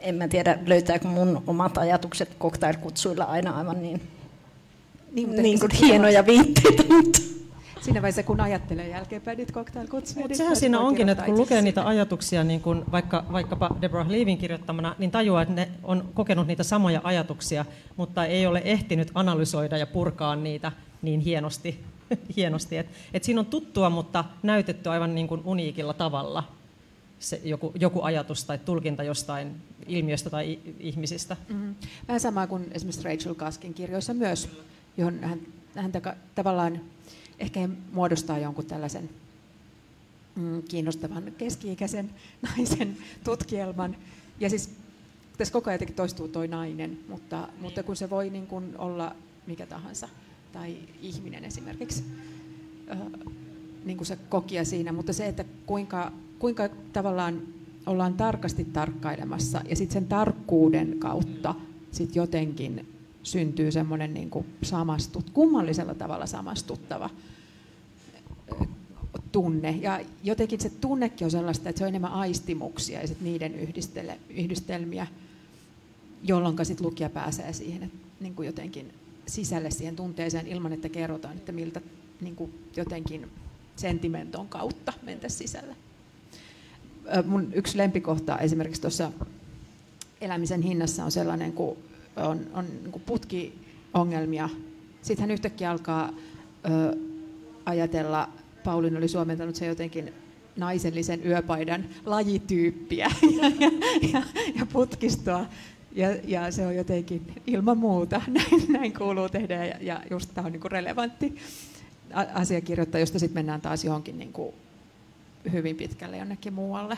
[0.03, 4.01] En mä tiedä, löytääkö mun omat ajatukset cocktailkutsuilla aina aivan niin,
[5.11, 7.19] niin, niin kuin hienoja viitteitä, mutta
[7.81, 10.21] siinä vaiheessa, kun ajattelee jälkeenpäin niitä cocktailkutsuja.
[10.23, 14.37] Mutta sehän siinä onkin, että kun lukee niitä ajatuksia, niin kun vaikka, vaikkapa Deborah Leavin
[14.37, 19.77] kirjoittamana, niin tajuaa, että ne on kokenut niitä samoja ajatuksia, mutta ei ole ehtinyt analysoida
[19.77, 21.83] ja purkaa niitä niin hienosti.
[22.37, 22.77] hienosti.
[22.77, 26.43] Et, et siinä on tuttua, mutta näytetty aivan niin kuin uniikilla tavalla
[27.23, 29.55] se joku, joku ajatus tai tulkinta jostain
[29.87, 31.37] ilmiöstä tai ihmisistä.
[31.49, 31.75] Mm-hmm.
[32.07, 34.49] Vähän sama kuin esimerkiksi Rachel Kaskin kirjoissa myös,
[34.97, 35.39] johon hän,
[35.75, 35.91] hän
[36.35, 36.81] tavallaan
[37.39, 39.09] ehkä muodostaa jonkun tällaisen
[40.35, 42.09] mm, kiinnostavan keski-ikäisen
[42.57, 43.95] naisen tutkielman.
[44.39, 44.69] Ja siis
[45.37, 49.15] tässä koko ajan toistuu toi nainen, mutta, mutta kun se voi niin kuin olla
[49.47, 50.09] mikä tahansa,
[50.51, 52.03] tai ihminen esimerkiksi,
[53.85, 56.11] niin kuin se kokia siinä, mutta se, että kuinka,
[56.43, 57.41] kuinka tavallaan
[57.85, 61.55] ollaan tarkasti tarkkailemassa, ja sitten sen tarkkuuden kautta
[61.91, 62.87] sit jotenkin
[63.23, 64.29] syntyy semmoinen niin
[64.63, 67.09] samastut, kummallisella tavalla samastuttava
[69.31, 69.71] tunne.
[69.81, 73.55] Ja jotenkin se tunnekin on sellaista, että se on enemmän aistimuksia ja sit niiden
[74.29, 75.07] yhdistelmiä,
[76.23, 78.93] jolloin sit lukija pääsee siihen että niin kuin jotenkin
[79.25, 81.81] sisälle siihen tunteeseen ilman, että kerrotaan, että miltä
[82.21, 83.29] niin kuin jotenkin
[83.75, 85.75] sentimenton kautta mentäisiin sisälle.
[87.25, 89.11] Mun yksi lempikohta esimerkiksi tuossa
[90.21, 91.77] elämisen hinnassa on sellainen, kun
[92.15, 94.49] on, on niin putkiongelmia.
[95.01, 96.97] Sitten hän yhtäkkiä alkaa ö,
[97.65, 98.29] ajatella,
[98.63, 100.13] Paulin oli suomentanut se jotenkin
[100.55, 103.11] naisellisen yöpaidan lajityyppiä
[103.41, 103.71] ja, ja,
[104.13, 104.21] ja,
[104.55, 105.45] ja putkistoa.
[105.95, 110.47] Ja, ja se on jotenkin ilman muuta, näin, näin kuuluu tehdä ja, ja just tämä
[110.47, 111.35] on niin relevantti
[112.33, 114.53] asiakirjoittaa, josta sitten mennään taas johonkin niin kuin
[115.51, 116.97] hyvin pitkälle jonnekin muualle.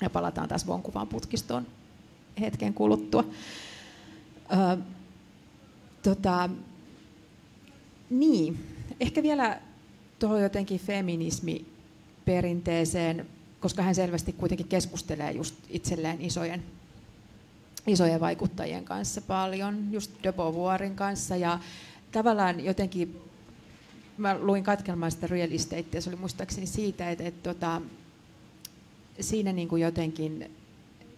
[0.00, 1.66] Ja palataan taas vonkuvaan putkistoon
[2.40, 3.24] hetken kuluttua.
[4.52, 4.76] Ö,
[6.02, 6.50] tota,
[8.10, 8.66] niin,
[9.00, 9.60] ehkä vielä
[10.18, 11.66] tuohon jotenkin feminismi
[12.24, 13.26] perinteeseen,
[13.60, 16.62] koska hän selvästi kuitenkin keskustelee just itselleen isojen,
[17.86, 21.58] isojen vaikuttajien kanssa paljon, just de Beauvoirin kanssa ja
[22.12, 23.29] tavallaan jotenkin
[24.20, 27.82] mä luin katkelmaan sitä real estate, se oli muistaakseni siitä, että, että tota,
[29.20, 30.50] siinä niin kuin jotenkin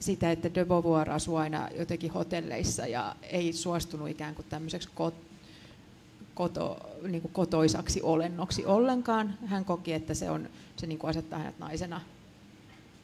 [0.01, 5.15] sitä, että de Beauvoir asui aina jotenkin hotelleissa ja ei suostunut ikään kuin tämmöiseksi kot,
[6.35, 6.77] koto,
[7.09, 9.39] niin kuin kotoisaksi olennoksi ollenkaan.
[9.47, 12.01] Hän koki, että se, on, se niin kuin asettaa hänet naisena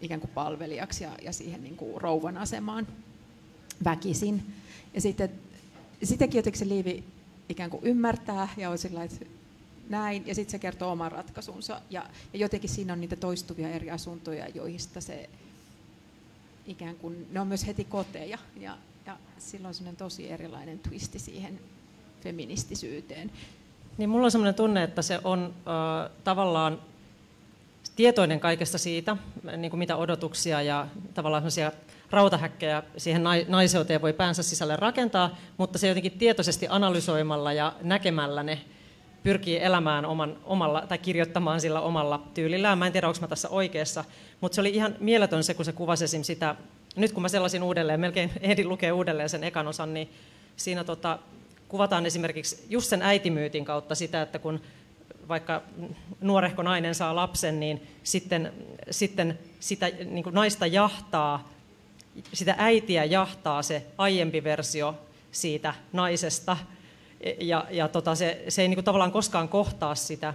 [0.00, 2.86] ikään kuin palvelijaksi ja, ja siihen niin kuin rouvan asemaan
[3.84, 4.54] väkisin.
[4.94, 5.30] Ja sitten
[6.02, 7.04] sitäkin jotenkin se Liivi
[7.48, 9.37] ikään kuin ymmärtää ja on sillä, että
[9.88, 11.80] näin, ja sitten se kertoo oman ratkaisunsa.
[11.90, 15.30] Ja, ja jotenkin siinä on niitä toistuvia eri asuntoja, joista se
[16.66, 21.60] ikään kuin, ne on myös heti koteja, ja, ja silloin on tosi erilainen twisti siihen
[22.20, 23.30] feministisyyteen.
[23.98, 26.78] Niin mulla on sellainen tunne, että se on äh, tavallaan
[27.96, 29.16] tietoinen kaikesta siitä,
[29.56, 31.72] niin kuin mitä odotuksia ja tavallaan sellaisia
[32.10, 38.60] rautahäkkejä siihen naiseuteen voi päänsä sisälle rakentaa, mutta se jotenkin tietoisesti analysoimalla ja näkemällä ne
[39.22, 42.78] pyrkii elämään oman, omalla, tai kirjoittamaan sillä omalla tyylillään.
[42.78, 44.04] Mä en tiedä, onko mä tässä oikeassa,
[44.40, 46.22] mutta se oli ihan mieletön se, kun se kuvasi esim.
[46.22, 46.54] sitä,
[46.96, 50.10] nyt kun mä sellaisin uudelleen, melkein ehdin lukea uudelleen sen ekan osan, niin
[50.56, 51.18] siinä tota,
[51.68, 54.60] kuvataan esimerkiksi just sen äitimyytin kautta sitä, että kun
[55.28, 55.62] vaikka
[56.20, 58.52] nuorehko nainen saa lapsen, niin sitten,
[58.90, 61.48] sitten sitä niin naista jahtaa,
[62.32, 64.94] sitä äitiä jahtaa se aiempi versio
[65.32, 66.56] siitä naisesta,
[67.40, 70.34] ja, ja tota, se, se ei niin kuin tavallaan koskaan kohtaa sitä,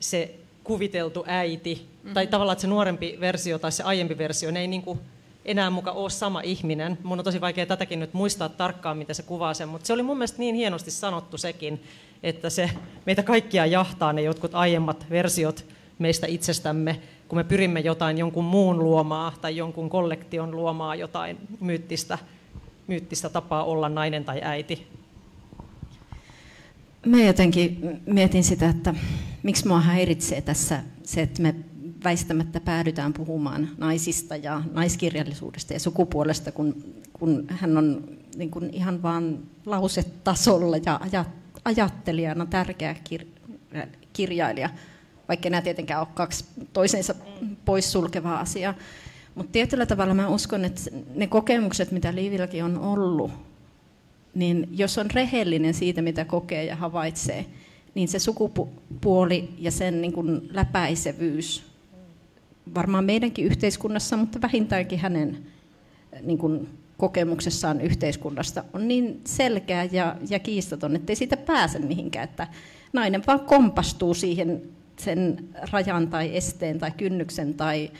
[0.00, 2.14] se kuviteltu äiti, mm-hmm.
[2.14, 5.00] tai tavallaan että se nuorempi versio tai se aiempi versio, ne ei niin kuin
[5.44, 6.98] enää muka ole sama ihminen.
[7.02, 10.02] Mun on tosi vaikea tätäkin nyt muistaa tarkkaan, mitä se kuvaa sen, mutta se oli
[10.02, 11.82] mun mielestä niin hienosti sanottu sekin,
[12.22, 12.70] että se
[13.06, 15.64] meitä kaikkia jahtaa ne jotkut aiemmat versiot
[15.98, 22.18] meistä itsestämme, kun me pyrimme jotain jonkun muun luomaa tai jonkun kollektion luomaa jotain myyttistä,
[22.86, 24.86] myyttistä tapaa olla nainen tai äiti.
[27.04, 28.94] Mä jotenkin mietin sitä, että
[29.42, 31.54] miksi mua häiritsee tässä se, että me
[32.04, 39.02] väistämättä päädytään puhumaan naisista ja naiskirjallisuudesta ja sukupuolesta, kun, kun hän on niin kuin ihan
[39.02, 40.76] vain lausetasolla
[41.12, 41.24] ja
[41.64, 44.70] ajattelijana tärkeä kir- kirjailija,
[45.28, 47.14] vaikka nämä tietenkään ole kaksi toisensa
[47.64, 48.74] poissulkevaa asiaa.
[49.34, 50.80] Mutta tietyllä tavalla mä uskon, että
[51.14, 53.30] ne kokemukset, mitä Liivilläkin on ollut,
[54.34, 57.46] niin jos on rehellinen siitä, mitä kokee ja havaitsee,
[57.94, 61.74] niin se sukupuoli ja sen niin kuin läpäisevyys,
[62.74, 65.38] varmaan meidänkin yhteiskunnassa, mutta vähintäänkin hänen
[66.22, 72.48] niin kuin kokemuksessaan yhteiskunnasta on niin selkeä ja, ja kiistaton, ettei siitä pääse mihinkään, että
[72.92, 74.62] nainen vaan kompastuu siihen
[74.96, 77.90] sen rajan tai esteen tai kynnyksen tai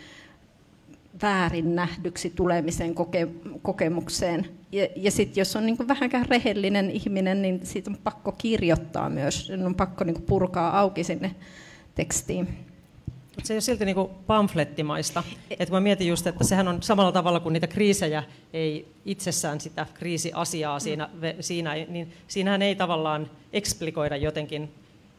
[1.23, 3.29] väärin nähdyksi tulemisen koke,
[3.63, 4.49] kokemukseen.
[4.73, 9.53] Ja, ja sitten jos on niin vähänkään rehellinen ihminen, niin siitä on pakko kirjoittaa myös,
[9.67, 11.35] on pakko niin purkaa auki sinne
[11.95, 12.49] tekstiin.
[13.43, 13.97] Se ei ole silti niin
[14.27, 15.23] pamflettimaista.
[15.59, 18.23] Et mä mietin just, että sehän on samalla tavalla kuin niitä kriisejä
[18.53, 24.71] ei itsessään sitä kriisiasiaa siinä, siinä niin siinähän ei tavallaan eksplikoida jotenkin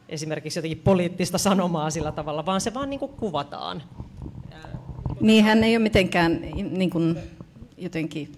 [0.09, 3.83] esimerkiksi jotenkin poliittista sanomaa sillä tavalla, vaan se vaan niin kuvataan.
[5.21, 6.41] Niin, hän ei ole mitenkään
[6.71, 7.17] niin kuin,
[7.77, 8.31] jotenkin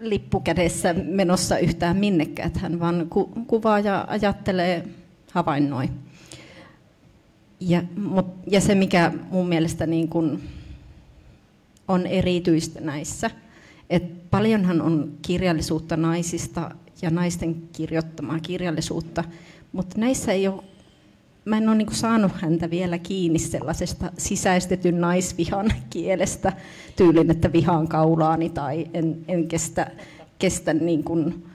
[0.00, 2.50] lippukädessä menossa yhtään minnekään.
[2.56, 4.88] Hän vaan ku, kuvaa ja ajattelee,
[5.32, 5.88] havainnoi.
[7.60, 10.48] Ja, mut, ja se, mikä mun mielestä niin kuin
[11.88, 13.30] on erityistä näissä,
[13.90, 16.70] että paljonhan on kirjallisuutta naisista
[17.02, 19.24] ja naisten kirjoittamaa kirjallisuutta,
[19.72, 20.64] mutta näissä ei ole
[21.44, 26.52] mä en ole niin saanut häntä vielä kiinni sellaisesta sisäistetyn naisvihan kielestä,
[26.96, 29.90] tyylin, että vihaan kaulaani tai en, en kestä,
[30.38, 31.46] kestä niin kuin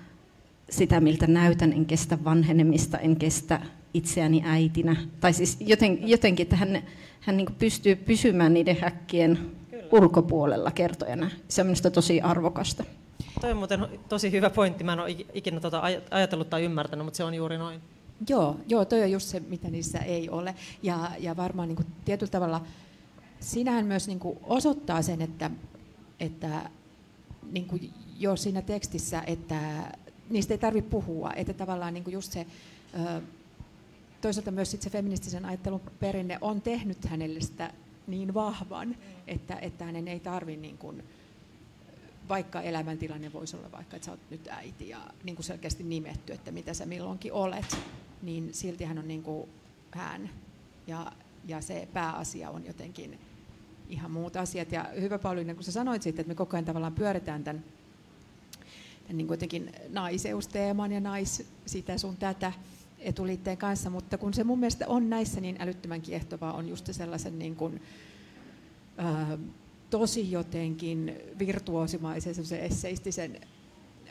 [0.70, 3.62] sitä, miltä näytän, en kestä vanhenemista, en kestä
[3.94, 4.96] itseäni äitinä.
[5.20, 6.84] Tai siis joten, jotenkin, että hän,
[7.22, 9.86] hän niin pystyy pysymään niiden häkkien Kyllä.
[9.92, 11.30] ulkopuolella kertojana.
[11.48, 12.84] Se on minusta tosi arvokasta.
[13.42, 14.84] Toi on muuten tosi hyvä pointti.
[14.84, 17.82] Mä en ole ikinä tuota ajatellut tai ymmärtänyt, mutta se on juuri noin.
[18.28, 20.56] Joo, joo, toi on just se, mitä niissä ei ole.
[20.84, 22.66] Ja, ja varmaan niin kuin, tietyllä tavalla
[23.40, 25.52] sinähän myös niin kuin, osoittaa sen, että,
[26.20, 26.70] että
[27.52, 29.92] niin kuin, jo siinä tekstissä, että
[30.30, 32.46] niistä ei tarvitse puhua, että tavallaan niin kuin just se,
[34.22, 37.74] toisaalta myös sit se feministisen ajattelun perinne on tehnyt hänelle sitä
[38.08, 38.96] niin vahvan,
[39.28, 41.04] että, että hänen ei tarvitse niin kuin,
[42.30, 46.34] vaikka elämäntilanne voisi olla vaikka, että sä oot nyt äiti ja niin kuin selkeästi nimetty,
[46.34, 47.78] että mitä sä milloinkin olet,
[48.22, 49.50] niin silti hän on niin kuin
[49.92, 50.30] hän.
[50.88, 51.12] Ja,
[51.46, 53.20] ja se pääasia on jotenkin
[53.90, 54.72] ihan muut asiat.
[54.72, 57.64] Ja hyvä Pauliina, kun sä sanoit siitä, että me koko ajan tavallaan pyöritään tämän,
[59.04, 62.54] tämän niin jotenkin naiseusteeman ja nais sitä sun tätä
[63.00, 67.40] etuliitteen kanssa, mutta kun se mun mielestä on näissä niin älyttömän kiehtovaa, on just sellaisen
[67.40, 67.82] niin kuin,
[68.98, 69.38] ää,
[69.90, 73.42] tosi jotenkin virtuosimaisen esseistisen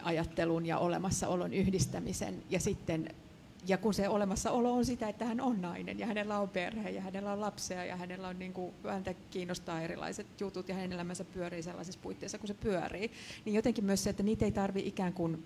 [0.02, 3.14] ajattelun ja olemassaolon yhdistämisen ja sitten
[3.66, 7.02] ja kun se olemassaolo on sitä, että hän on nainen ja hänellä on perhe ja
[7.02, 11.24] hänellä on lapsia ja hänellä on niin kuin, häntä kiinnostaa erilaiset jutut ja hänen elämänsä
[11.24, 13.10] pyörii sellaisissa puitteissa, kun se pyörii,
[13.44, 15.44] niin jotenkin myös se, että niitä ei tarvi ikään kuin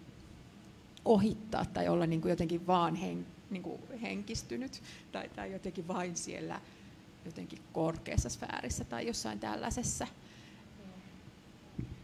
[1.05, 6.17] ohittaa tai olla niin kuin jotenkin vaan hen, niin kuin henkistynyt tai, tai jotenkin vain
[6.17, 6.61] siellä
[7.25, 10.07] jotenkin korkeassa sfäärissä tai jossain tällaisessa.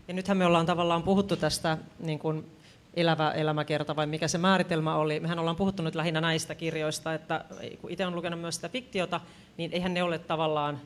[0.09, 2.58] Ja nythän me ollaan tavallaan puhuttu tästä niin kuin
[3.00, 5.20] elävä elämäkerta vai mikä se määritelmä oli.
[5.20, 7.44] Mehän ollaan puhuttu nyt lähinnä näistä kirjoista, että
[7.80, 9.20] kun itse on lukenut myös sitä fiktiota,
[9.56, 10.80] niin eihän ne ole tavallaan,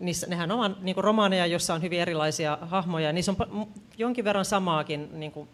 [0.00, 3.68] niissä, nehän ovat niin kuin romaaneja, joissa on hyvin erilaisia hahmoja, niissä on
[3.98, 5.48] jonkin verran samaakin niin kuin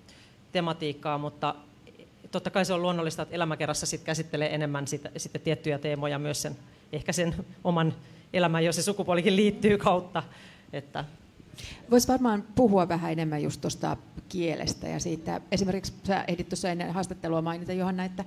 [0.52, 1.54] tematiikkaa, mutta
[2.30, 6.42] totta kai se on luonnollista, että elämäkerrassa sit käsittelee enemmän sitä, sitten tiettyjä teemoja myös
[6.42, 6.56] sen,
[6.92, 7.94] ehkä sen oman
[8.32, 10.22] elämän, jos se sukupuolikin liittyy kautta.
[10.72, 11.04] Että
[11.90, 13.96] Voisi varmaan puhua vähän enemmän just tuosta
[14.28, 18.24] kielestä ja siitä, esimerkiksi sä ehdit tuossa ennen haastattelua mainita Johanna, että,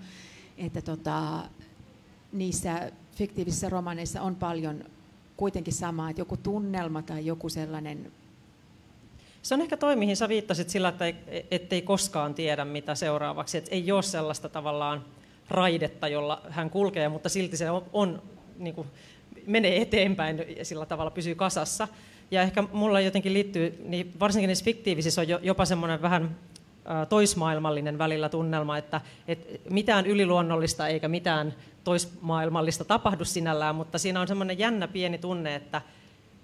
[0.58, 1.44] että tota,
[2.32, 4.84] niissä fiktiivisissä romaneissa on paljon
[5.38, 8.12] kuitenkin samaa, että joku tunnelma tai joku sellainen
[9.44, 11.16] se on ehkä toi, mihin sä viittasit sillä, että ei,
[11.52, 13.58] ettei koskaan tiedä, mitä seuraavaksi.
[13.58, 15.06] Että ei ole sellaista tavallaan
[15.50, 18.22] raidetta, jolla hän kulkee, mutta silti se on, on
[18.58, 18.88] niin kuin,
[19.48, 21.88] menee eteenpäin ja sillä tavalla pysyy kasassa.
[22.32, 26.36] Ja ehkä mulla jotenkin liittyy, niin varsinkin niissä fiktiivisissä on jopa semmoinen vähän
[27.10, 34.28] toismaailmallinen välillä tunnelma, että, että mitään yliluonnollista eikä mitään toismaailmallista tapahdu sinällään, mutta siinä on
[34.28, 35.82] semmoinen jännä pieni tunne, että,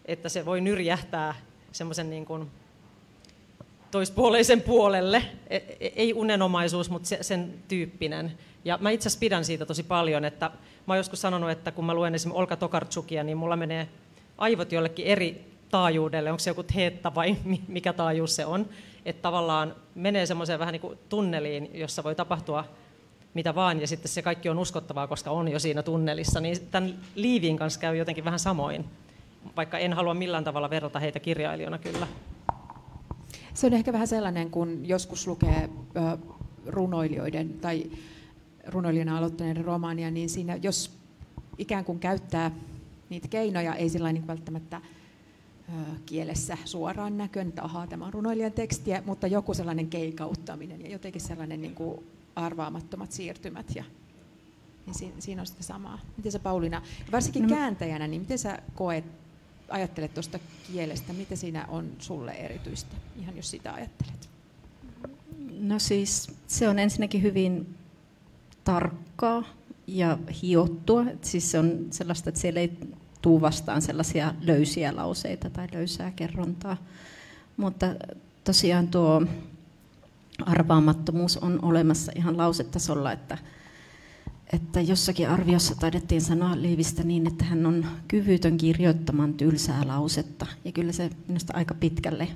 [0.06, 1.36] että se voi nyrjähtää
[1.72, 2.52] semmoisen niin kuin
[3.92, 5.24] toispuoleisen puolelle.
[5.48, 8.32] E, e, ei unenomaisuus, mutta sen tyyppinen.
[8.66, 10.46] Ja mä itse asiassa pidän siitä tosi paljon, että
[10.88, 13.90] mä oon joskus sanonut, että kun mä luen esimerkiksi Olka Tokarczukia, niin mulla menee
[14.38, 17.36] aivot jollekin eri taajuudelle, onko se joku teetta vai
[17.68, 18.66] mikä taajuus se on,
[19.06, 22.66] että tavallaan menee semmoiseen vähän niin kuin tunneliin, jossa voi tapahtua
[23.34, 26.96] mitä vaan, ja sitten se kaikki on uskottavaa, koska on jo siinä tunnelissa, niin tämän
[27.16, 28.86] Liivin kanssa käy jotenkin vähän samoin,
[29.56, 32.08] vaikka en halua millään tavalla verrata heitä kirjailijana kyllä.
[33.54, 35.70] Se on ehkä vähän sellainen, kun joskus lukee
[36.66, 37.92] runoilijoiden tai
[38.68, 40.92] runoilijana aloittaneiden romaania, niin siinä jos
[41.58, 42.52] ikään kuin käyttää
[43.10, 44.82] niitä keinoja, ei sillä niin välttämättä
[46.06, 51.22] kielessä suoraan näköön, että ahaa, tämä on runoilijan tekstiä, mutta joku sellainen keikauttaminen ja jotenkin
[51.22, 52.04] sellainen niin kuin
[52.36, 53.76] arvaamattomat siirtymät.
[53.76, 53.84] Ja,
[54.86, 56.00] niin siinä, siinä on sitä samaa.
[56.18, 59.06] Miten sä Pauliina, varsinkin no, kääntäjänä, niin miten sä koet,
[59.70, 60.40] ajattelet tuosta
[60.72, 64.30] kielestä, mitä siinä on sulle erityistä, ihan jos sitä ajattelet?
[65.60, 67.76] No siis se on ensinnäkin hyvin
[68.64, 69.44] tarkkaa
[69.88, 71.06] ja hiottua.
[71.22, 72.72] Siis se on sellaista, että siellä ei
[73.22, 76.78] tuu vastaan sellaisia löysiä lauseita tai löysää kerrontaa.
[77.58, 77.86] Mutta
[78.44, 79.22] tosiaan tuo
[80.46, 83.38] arvaamattomuus on olemassa ihan lausetasolla, että,
[84.54, 90.46] että jossakin arviossa taidettiin sanoa Liivistä niin, että hän on kyvytön kirjoittamaan tylsää lausetta.
[90.66, 92.28] Ja kyllä se minusta aika pitkälle,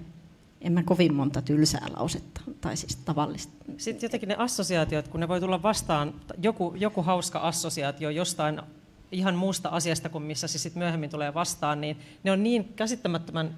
[0.62, 3.54] en mä kovin monta tylsää lausetta, tai siis tavallista.
[3.78, 8.62] Sitten jotenkin ne assosiaatiot, kun ne voi tulla vastaan, joku, joku hauska assosiaatio jostain
[9.14, 13.58] ihan muusta asiasta kuin missä se sitten myöhemmin tulee vastaan, niin ne on niin käsittämättömän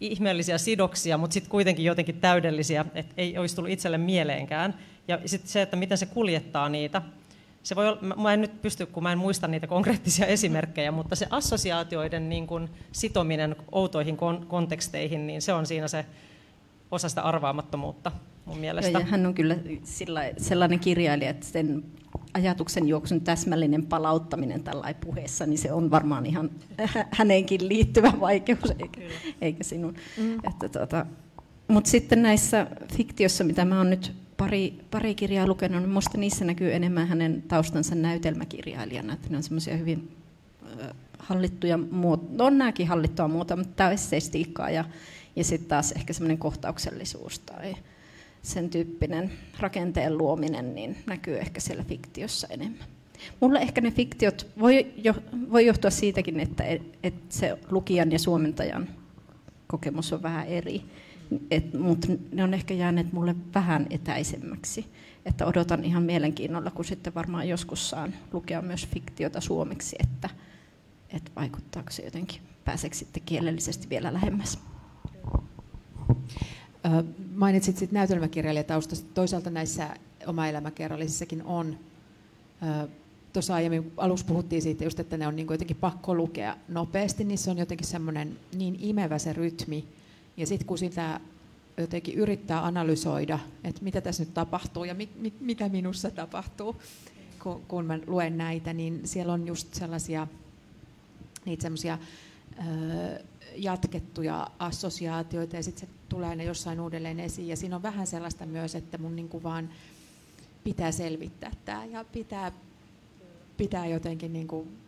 [0.00, 4.74] ihmeellisiä sidoksia, mutta sitten kuitenkin jotenkin täydellisiä, että ei olisi tullut itselle mieleenkään.
[5.08, 7.02] Ja sitten se, että miten se kuljettaa niitä.
[7.62, 11.16] Se voi olla, mä en nyt pysty, kun mä en muista niitä konkreettisia esimerkkejä, mutta
[11.16, 16.06] se assosiaatioiden niin kuin sitominen outoihin kon- konteksteihin, niin se on siinä se
[16.90, 18.12] osa sitä arvaamattomuutta
[18.44, 18.90] mun mielestä.
[18.90, 21.84] Joo, ja hän on kyllä sillä, sellainen kirjailija, että sen
[22.34, 26.50] ajatuksen juoksun täsmällinen palauttaminen tällä puheessa, niin se on varmaan ihan
[27.10, 29.00] häneenkin liittyvä vaikeus, eikä,
[29.40, 29.94] eikä sinun.
[30.16, 30.34] Mm.
[30.34, 31.06] Että tuota,
[31.68, 36.44] mutta sitten näissä fiktiossa, mitä mä oon nyt pari, pari kirjaa lukenut, niin minusta niissä
[36.44, 39.12] näkyy enemmän hänen taustansa näytelmäkirjailijana.
[39.12, 40.16] Että ne on semmoisia hyvin
[41.18, 44.84] hallittuja muotoja, no on nämäkin hallittua muuta, mutta tämä on esseistiikkaa ja,
[45.36, 47.74] ja sitten taas ehkä semmoinen kohtauksellisuus tai
[48.42, 52.86] sen tyyppinen rakenteen luominen niin näkyy ehkä siellä fiktiossa enemmän.
[53.40, 55.14] Mulle ehkä ne fiktiot voi, jo,
[55.52, 58.88] voi johtua siitäkin, että et, et se lukijan ja suomentajan
[59.66, 60.84] kokemus on vähän eri,
[61.78, 64.86] mutta ne on ehkä jääneet mulle vähän etäisemmäksi.
[65.26, 70.30] Että odotan ihan mielenkiinnolla, kun sitten varmaan joskus saan lukea myös fiktiota suomeksi, että,
[71.10, 74.58] että vaikuttaako se jotenkin, pääseekö sitten kielellisesti vielä lähemmäs.
[77.34, 79.06] Mainitsit sitten näytelmäkirjailijataustasta.
[79.14, 81.78] Toisaalta näissä oma-elämäkerrallisissakin on.
[83.32, 87.38] Tuossa aiemmin alussa puhuttiin siitä just, että ne on niin jotenkin pakko lukea nopeasti, niin
[87.38, 89.84] se on jotenkin semmoinen niin imevä se rytmi.
[90.36, 91.20] Ja sitten kun sitä
[91.76, 96.76] jotenkin yrittää analysoida, että mitä tässä nyt tapahtuu ja mi, mi, mitä minussa tapahtuu,
[97.42, 100.26] kun, kun mä luen näitä, niin siellä on just sellaisia
[101.44, 101.98] niitä semmoisia
[103.58, 107.48] jatkettuja assosiaatioita ja sitten se tulee ne jossain uudelleen esiin.
[107.48, 109.70] Ja siinä on vähän sellaista myös, että mun niin kuin vaan
[110.64, 112.52] pitää selvittää tämä ja pitää,
[113.56, 114.78] pitää jotenkin niin kuin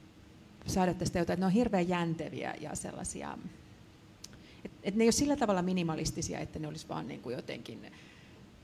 [0.67, 1.35] saada tästä jotain.
[1.35, 3.39] Että ne on hirveän jänteviä ja sellaisia,
[4.65, 7.93] että et ne ei ole sillä tavalla minimalistisia, että ne olisi vaan niin kuin jotenkin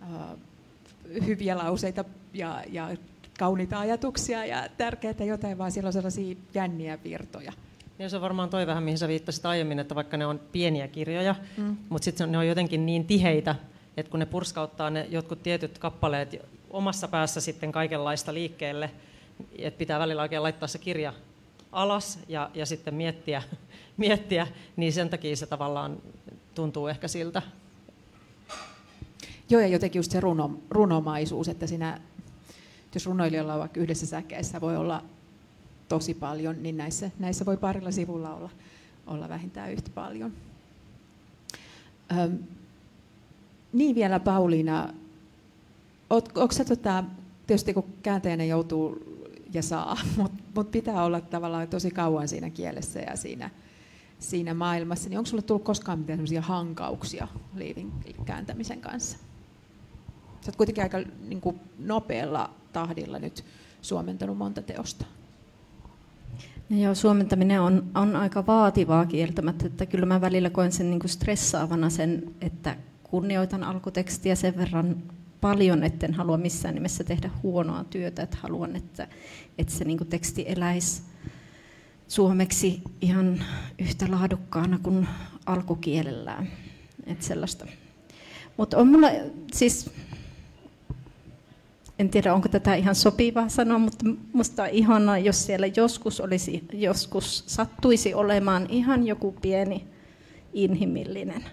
[0.03, 0.39] uh,
[1.27, 2.97] hyviä lauseita ja, ja
[3.39, 7.53] kauniita ajatuksia ja tärkeää jotain, vaan siellä on sellaisia jänniä virtoja.
[7.99, 10.89] Niin se on varmaan toi vähän, mihin sä viittasit aiemmin, että vaikka ne on pieniä
[10.89, 11.77] kirjoja, mm.
[11.89, 13.55] mutta sitten ne on jotenkin niin tiheitä,
[13.97, 16.37] että kun ne purskauttaa ne jotkut tietyt kappaleet
[16.71, 18.91] omassa päässä sitten kaikenlaista liikkeelle,
[19.59, 21.13] että pitää välillä oikein laittaa se kirja
[21.73, 23.43] alas ja, ja sitten miettiä,
[23.97, 25.97] miettiä, niin sen takia se tavallaan
[26.55, 27.43] tuntuu ehkä siltä.
[29.51, 32.01] Joo, ja jotenkin just se runo, runomaisuus, että siinä,
[32.95, 35.03] jos runoilijalla on vaikka yhdessä säkeessä, voi olla
[35.89, 38.51] tosi paljon, niin näissä, näissä voi parilla sivulla olla,
[39.07, 40.33] olla vähintään yhtä paljon.
[42.19, 42.39] Öm,
[43.73, 44.95] niin vielä Pauliina,
[46.11, 47.05] onko se tota,
[47.47, 48.99] tietysti kun kääntäjänä joutuu
[49.53, 53.51] ja saa, mutta mut pitää olla tavallaan tosi kauan siinä kielessä ja siinä,
[54.19, 57.93] siinä maailmassa, niin onko sinulle tullut koskaan mitään hankauksia liivin
[58.25, 59.19] kääntämisen kanssa?
[60.41, 63.45] Sä oot kuitenkin aika niin kuin, nopealla tahdilla nyt
[63.83, 65.07] suomentanut monta teosta.
[66.71, 71.11] Joo, suomentaminen on, on aika vaativaa kieltämättä, että kyllä mä välillä koen sen niin kuin
[71.11, 75.03] stressaavana sen, että kunnioitan alkutekstiä sen verran
[75.41, 79.09] paljon, etten halua missään nimessä tehdä huonoa työtä, että haluan, että,
[79.59, 81.03] että se niin kuin teksti eläisi
[82.09, 83.45] suomeksi ihan
[83.79, 85.09] yhtä laadukkaana kuin
[85.47, 86.49] alkukielellään.
[87.07, 87.67] Että sellaista.
[88.57, 89.09] Mutta on mulla
[89.53, 89.91] siis,
[91.99, 96.65] en tiedä onko tätä ihan sopivaa sanoa, mutta musta on ihanaa, jos siellä joskus, olisi,
[96.73, 99.87] joskus sattuisi olemaan ihan joku pieni
[100.53, 101.45] inhimillinen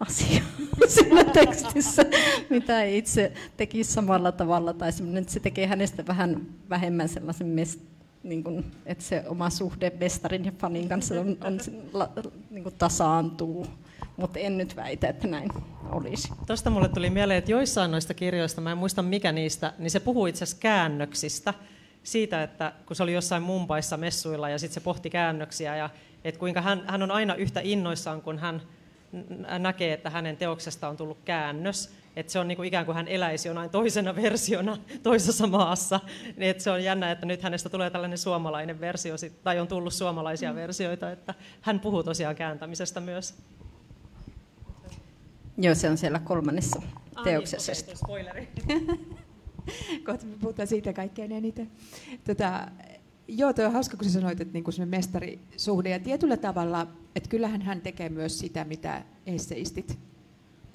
[0.00, 0.42] asia
[0.86, 2.02] siinä tekstissä,
[2.50, 7.80] mitä ei itse tekisi samalla tavalla, tai että se tekee hänestä vähän vähemmän sellaisen mest,
[8.22, 11.60] niin kuin, että se oma suhde mestarin ja fanin kanssa on, on,
[12.50, 13.66] niin kuin tasaantuu,
[14.18, 15.50] mutta en nyt väitä, että näin
[15.92, 16.28] olisi.
[16.46, 20.00] Tuosta mulle tuli mieleen, että joissain noista kirjoista, mä en muista mikä niistä, niin se
[20.00, 21.54] puhuu itse asiassa käännöksistä,
[22.02, 25.90] siitä, että kun se oli jossain Mumbaissa messuilla ja sitten se pohti käännöksiä ja
[26.24, 28.62] että kuinka hän, hän on aina yhtä innoissaan, kun hän
[29.58, 33.08] näkee, että hänen teoksesta on tullut käännös, että se on niin kuin ikään kuin hän
[33.08, 36.00] eläisi jonain toisena versiona toisessa maassa.
[36.36, 39.14] Niin että se on jännä, että nyt hänestä tulee tällainen suomalainen versio,
[39.44, 43.34] tai on tullut suomalaisia versioita, että hän puhuu tosiaan kääntämisestä myös.
[45.58, 46.82] Joo, se on siellä kolmannessa
[47.14, 47.72] ah, teoksessa.
[47.72, 48.48] Niin, okay, spoileri.
[50.06, 51.70] Kohta me puhutaan siitä kaikkein eniten.
[52.24, 52.68] Tota,
[53.30, 55.90] Joo, tuo on hauska, kun sä sanoit, että niinku se mestarisuhde.
[55.90, 56.86] Ja tietyllä tavalla,
[57.16, 59.98] että kyllähän hän tekee myös sitä, mitä esseistit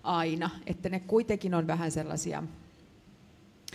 [0.03, 0.49] aina.
[0.67, 2.43] Että ne kuitenkin on vähän sellaisia,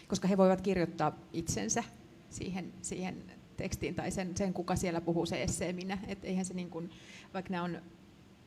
[0.08, 1.84] koska he voivat kirjoittaa itsensä
[2.30, 3.16] siihen, siihen
[3.56, 5.98] tekstiin tai sen, sen, kuka siellä puhuu se esseeminä.
[6.06, 6.90] Että eihän se niin kuin,
[7.34, 7.82] vaikka ne on,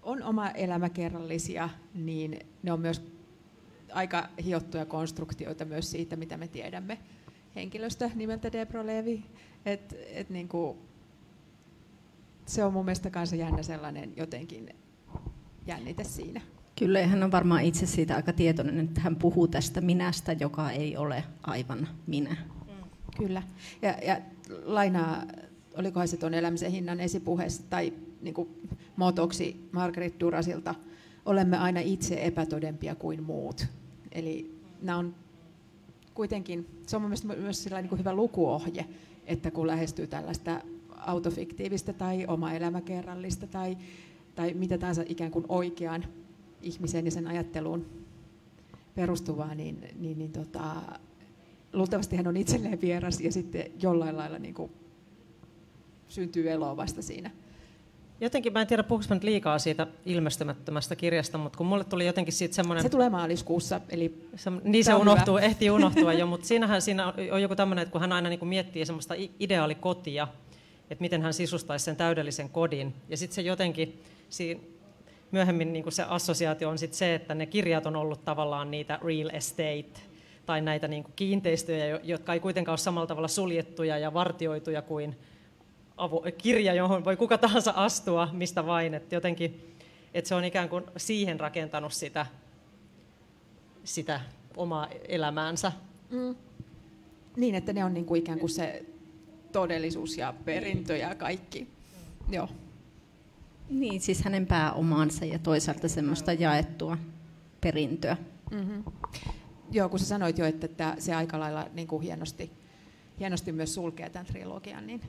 [0.03, 3.01] on oma elämäkerrallisia, niin ne on myös
[3.93, 6.97] aika hiottuja konstruktioita myös siitä, mitä me tiedämme
[7.55, 9.23] henkilöstä nimeltä Debra Levi.
[9.65, 10.77] Et, et niin kuin,
[12.45, 14.75] se on mun mielestä kanssa jännä sellainen jotenkin
[15.65, 16.41] jännite siinä.
[16.79, 20.71] Kyllä, ja hän on varmaan itse siitä aika tietoinen, että hän puhuu tästä minästä, joka
[20.71, 22.29] ei ole aivan minä.
[22.29, 22.89] Mm.
[23.17, 23.43] Kyllä,
[23.81, 24.21] ja, ja
[24.63, 25.23] lainaa,
[25.77, 28.49] olikohan se tuon elämisen hinnan esipuheessa, tai niin kuin
[28.95, 30.75] motoksi Margaret Durasilta,
[31.25, 33.65] olemme aina itse epätodempia kuin muut.
[34.11, 35.15] Eli nämä on
[36.13, 38.85] kuitenkin, se on mielestäni myös niin kuin hyvä lukuohje,
[39.25, 40.61] että kun lähestyy tällaista
[40.97, 43.77] autofiktiivistä tai oma elämäkerrallista tai,
[44.35, 46.05] tai mitä tahansa ikään kuin oikean
[46.61, 47.85] ihmisen ja sen ajatteluun
[48.95, 50.81] perustuvaa, niin, niin, niin tota,
[51.73, 54.71] luultavasti hän on itselleen vieras ja sitten jollain lailla niin kuin
[56.07, 57.31] syntyy eloa vasta siinä.
[58.21, 62.33] Jotenkin, mä en tiedä puhuinko nyt liikaa siitä ilmestymättömästä kirjasta, mutta kun mulle tuli jotenkin
[62.33, 62.83] siitä semmoinen...
[62.83, 64.27] Se tulee maaliskuussa, eli...
[64.35, 65.45] Se, niin se unohtuu, hyvä.
[65.45, 68.49] ehtii unohtua jo, mutta siinähän siinä on joku tämmöinen, että kun hän aina niin kuin
[68.49, 70.27] miettii semmoista ideaalikotia,
[70.89, 74.61] että miten hän sisustaisi sen täydellisen kodin, ja sitten se jotenkin, siinä,
[75.31, 78.99] myöhemmin niin kuin se assosiaatio on sit se, että ne kirjat on ollut tavallaan niitä
[79.03, 80.01] real estate,
[80.45, 85.15] tai näitä niin kuin kiinteistöjä, jotka ei kuitenkaan ole samalla tavalla suljettuja ja vartioituja kuin
[86.37, 88.93] kirja, johon voi kuka tahansa astua, mistä vain.
[88.93, 89.75] Että jotenkin,
[90.13, 92.25] että se on ikään kuin siihen rakentanut sitä,
[93.83, 94.21] sitä
[94.57, 95.71] omaa elämäänsä.
[96.09, 96.35] Mm.
[97.35, 98.85] Niin, että ne on niin kuin ikään kuin se
[99.51, 101.61] todellisuus ja perintö ja kaikki.
[102.27, 102.33] Mm.
[102.33, 102.49] Joo.
[103.69, 106.97] Niin, siis hänen pääomaansa ja toisaalta semmoista jaettua
[107.61, 108.17] perintöä.
[108.51, 108.83] Mm-hmm.
[109.71, 112.51] Joo, kun sä sanoit jo, että se aika lailla niin kuin hienosti,
[113.19, 115.01] hienosti myös sulkee tämän trilogian, niin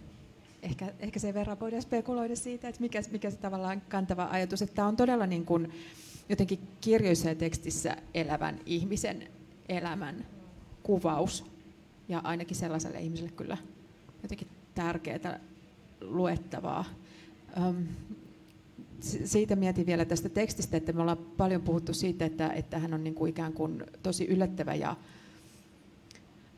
[0.63, 4.75] ehkä, ehkä sen verran voidaan spekuloida siitä, että mikä, mikä se tavallaan kantava ajatus, että
[4.75, 5.73] tämä on todella niin kuin
[6.29, 9.29] jotenkin kirjoissa ja tekstissä elävän ihmisen
[9.69, 10.27] elämän
[10.83, 11.45] kuvaus.
[12.09, 13.59] Ja ainakin sellaiselle ihmiselle kyllä
[14.23, 15.41] jotenkin tärkeää
[16.01, 16.85] luettavaa.
[17.57, 17.87] Öm,
[19.25, 23.05] siitä mietin vielä tästä tekstistä, että me ollaan paljon puhuttu siitä, että, että hän on
[23.05, 24.97] niin kuin ikään kuin tosi yllättävä ja,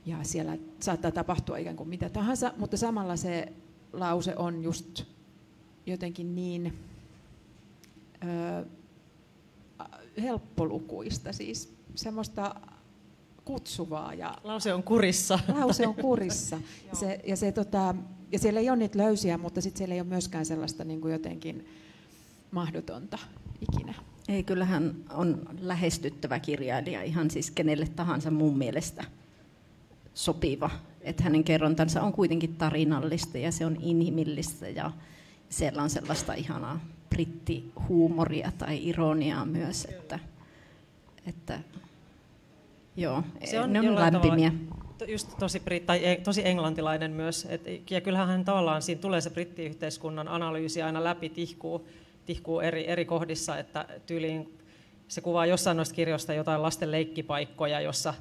[0.07, 3.53] ja siellä saattaa tapahtua ikään kuin mitä tahansa, mutta samalla se
[3.99, 5.05] lause on just
[5.87, 6.79] jotenkin niin
[8.25, 8.67] ö,
[10.23, 12.55] helppolukuista, siis semmoista
[13.45, 14.15] kutsuvaa.
[14.15, 15.39] Ja lause on kurissa.
[15.61, 16.61] Lause on kurissa.
[16.89, 17.95] ja, se, ja, se, tota,
[18.33, 21.13] ja siellä ei ole niitä löysiä, mutta sitten siellä ei ole myöskään sellaista niin kuin
[21.13, 21.69] jotenkin
[22.51, 23.19] mahdotonta
[23.61, 23.95] ikinä.
[24.29, 29.05] Ei, kyllähän on lähestyttävä kirjailija ihan siis kenelle tahansa mun mielestä
[30.15, 30.71] sopiva
[31.05, 34.91] että hänen kerrontansa on kuitenkin tarinallista ja se on inhimillistä ja
[35.49, 36.81] siellä on sellaista ihanaa
[37.11, 40.19] brittihuumoria tai ironiaa myös, että,
[41.27, 41.61] että
[42.97, 44.53] joo, se on, ne on lämpimiä.
[45.07, 49.31] Just tosi, tai e- tosi englantilainen myös, et, ja kyllähän hän tavallaan siinä tulee se
[49.31, 51.89] brittiyhteiskunnan analyysi aina läpi, tihkuu,
[52.27, 54.59] tihkuu eri, eri kohdissa, että tyyliin
[55.09, 58.15] se kuvaa jossain noista kirjoista jotain lasten leikkipaikkoja, jossa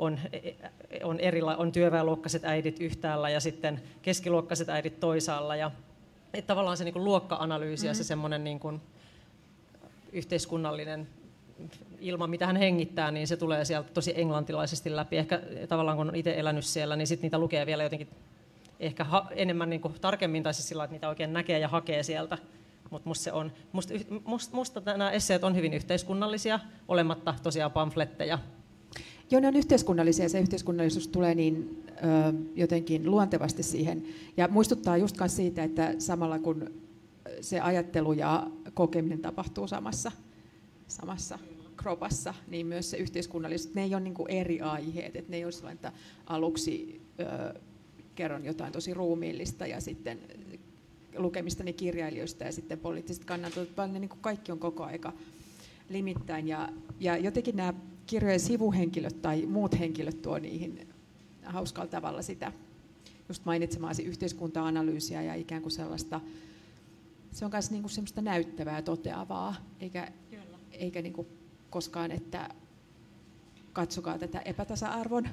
[0.00, 0.18] on,
[1.04, 5.56] on, erila, on työväenluokkaiset äidit yhtäällä ja sitten keskiluokkaiset äidit toisaalla.
[5.56, 5.70] Ja,
[6.34, 8.06] että tavallaan se niin kuin luokka-analyysi ja se mm-hmm.
[8.06, 8.80] semmoinen niin kuin
[10.12, 11.08] yhteiskunnallinen
[12.00, 15.16] ilma, mitä hän hengittää, niin se tulee sieltä tosi englantilaisesti läpi.
[15.16, 18.08] Ehkä tavallaan kun on itse elänyt siellä, niin sitten niitä lukee vielä jotenkin
[18.80, 22.02] ehkä ha- enemmän niin kuin tarkemmin, tai siis sillä että niitä oikein näkee ja hakee
[22.02, 22.38] sieltä.
[22.90, 23.94] Mutta musta, on, musta,
[24.24, 28.38] musta, musta nämä esseet on hyvin yhteiskunnallisia, olematta tosiaan pamfletteja.
[29.30, 31.92] Joo, ne on yhteiskunnallisia se yhteiskunnallisuus tulee niin ö,
[32.54, 34.02] jotenkin luontevasti siihen.
[34.36, 36.70] Ja muistuttaa just siitä, että samalla kun
[37.40, 40.12] se ajattelu ja kokeminen tapahtuu samassa,
[40.88, 41.38] samassa
[41.76, 45.52] kropassa, niin myös se yhteiskunnallisuus, ne ei ole niin eri aiheet, että ne ei ole
[45.52, 45.92] sellainen, että
[46.26, 47.60] aluksi ö,
[48.14, 50.18] kerron jotain tosi ruumiillista ja sitten
[51.16, 55.12] lukemistani kirjailijoista ja sitten poliittiset kannanotot, vaan ne niin kaikki on koko aika
[55.88, 56.48] limittäin.
[56.48, 56.68] Ja,
[57.00, 57.74] ja jotenkin nämä
[58.10, 60.88] kirjojen sivuhenkilöt tai muut henkilöt tuo niihin
[61.44, 62.52] hauskalla tavalla sitä
[63.28, 66.20] just mainitsemaasi yhteiskunta-analyysiä ja ikään kuin sellaista,
[67.32, 70.08] se on myös niin kuin semmoista näyttävää toteavaa, eikä,
[70.72, 71.26] eikä niin kuin
[71.70, 72.48] koskaan, että
[73.72, 75.28] katsokaa tätä epätasa-arvon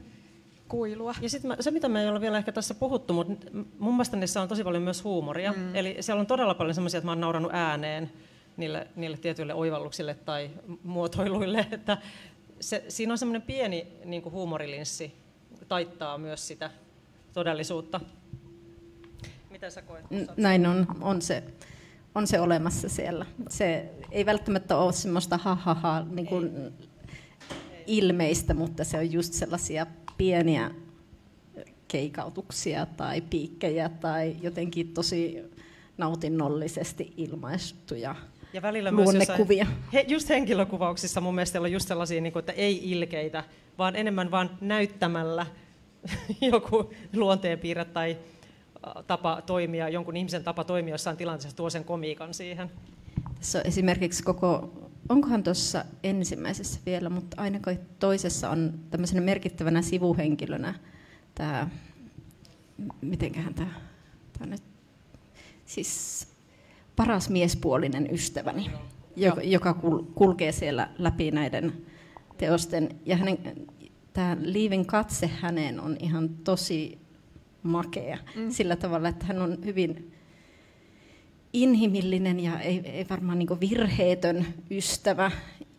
[0.68, 1.16] kuilua.
[1.22, 3.36] Ja sitten se, mitä me ei ole vielä ehkä tässä puhuttu, mutta
[3.80, 5.52] mun mielestä niissä on tosi paljon myös huumoria.
[5.52, 5.76] Mm.
[5.76, 8.12] Eli siellä on todella paljon semmoisia, että mä oon naurannut ääneen
[8.58, 10.50] niille, niille tietyille oivalluksille tai
[10.84, 11.68] muotoiluille.
[11.72, 11.98] Että
[12.60, 15.14] se, siinä on semmoinen pieni niin kuin huumorilinssi,
[15.68, 16.72] taittaa myös sitä
[17.34, 18.02] todellisuutta.
[19.50, 20.06] Mitä sä koet?
[20.38, 21.44] Näin on, on se
[22.18, 23.26] on se olemassa siellä.
[23.50, 26.74] Se ei välttämättä ole semmoista ha ha ha niin kuin
[27.88, 29.86] ilmeistä, mutta se on just sellaisia
[30.18, 30.72] pieniä
[31.88, 35.44] keikautuksia tai piikkejä tai jotenkin tosi
[35.98, 38.16] nautinnollisesti ilmaistuja
[38.54, 42.52] ja välillä myös jossain, he, just henkilökuvauksissa mun mielestä on just sellaisia, niin kuin, että
[42.52, 43.44] ei ilkeitä,
[43.78, 45.46] vaan enemmän vaan näyttämällä
[46.52, 48.18] joku luonteenpiirre tai
[49.08, 52.72] tapa toimia, jonkun ihmisen tapa toimia jossain tilanteessa tuo sen komiikan siihen.
[53.36, 54.74] Tässä on esimerkiksi koko,
[55.10, 60.74] onkohan tuossa ensimmäisessä vielä, mutta ainakaan toisessa on tämmöisenä merkittävänä sivuhenkilönä
[61.36, 61.70] tämä,
[63.02, 63.72] mitenköhän tämä,
[64.38, 64.64] tämä nyt,
[65.66, 66.28] siis
[66.98, 68.72] paras miespuolinen ystäväni,
[69.16, 69.74] joka, joka
[70.16, 71.74] kulkee siellä läpi näiden
[72.38, 72.90] teosten.
[73.06, 73.38] Ja hänen,
[74.14, 76.98] tämä Liivin katse häneen on ihan tosi
[77.64, 78.52] makea mm.
[78.52, 80.12] sillä tavalla, että hän on hyvin
[81.54, 85.32] inhimillinen ja ei, ei varmaan niin virheetön ystävä,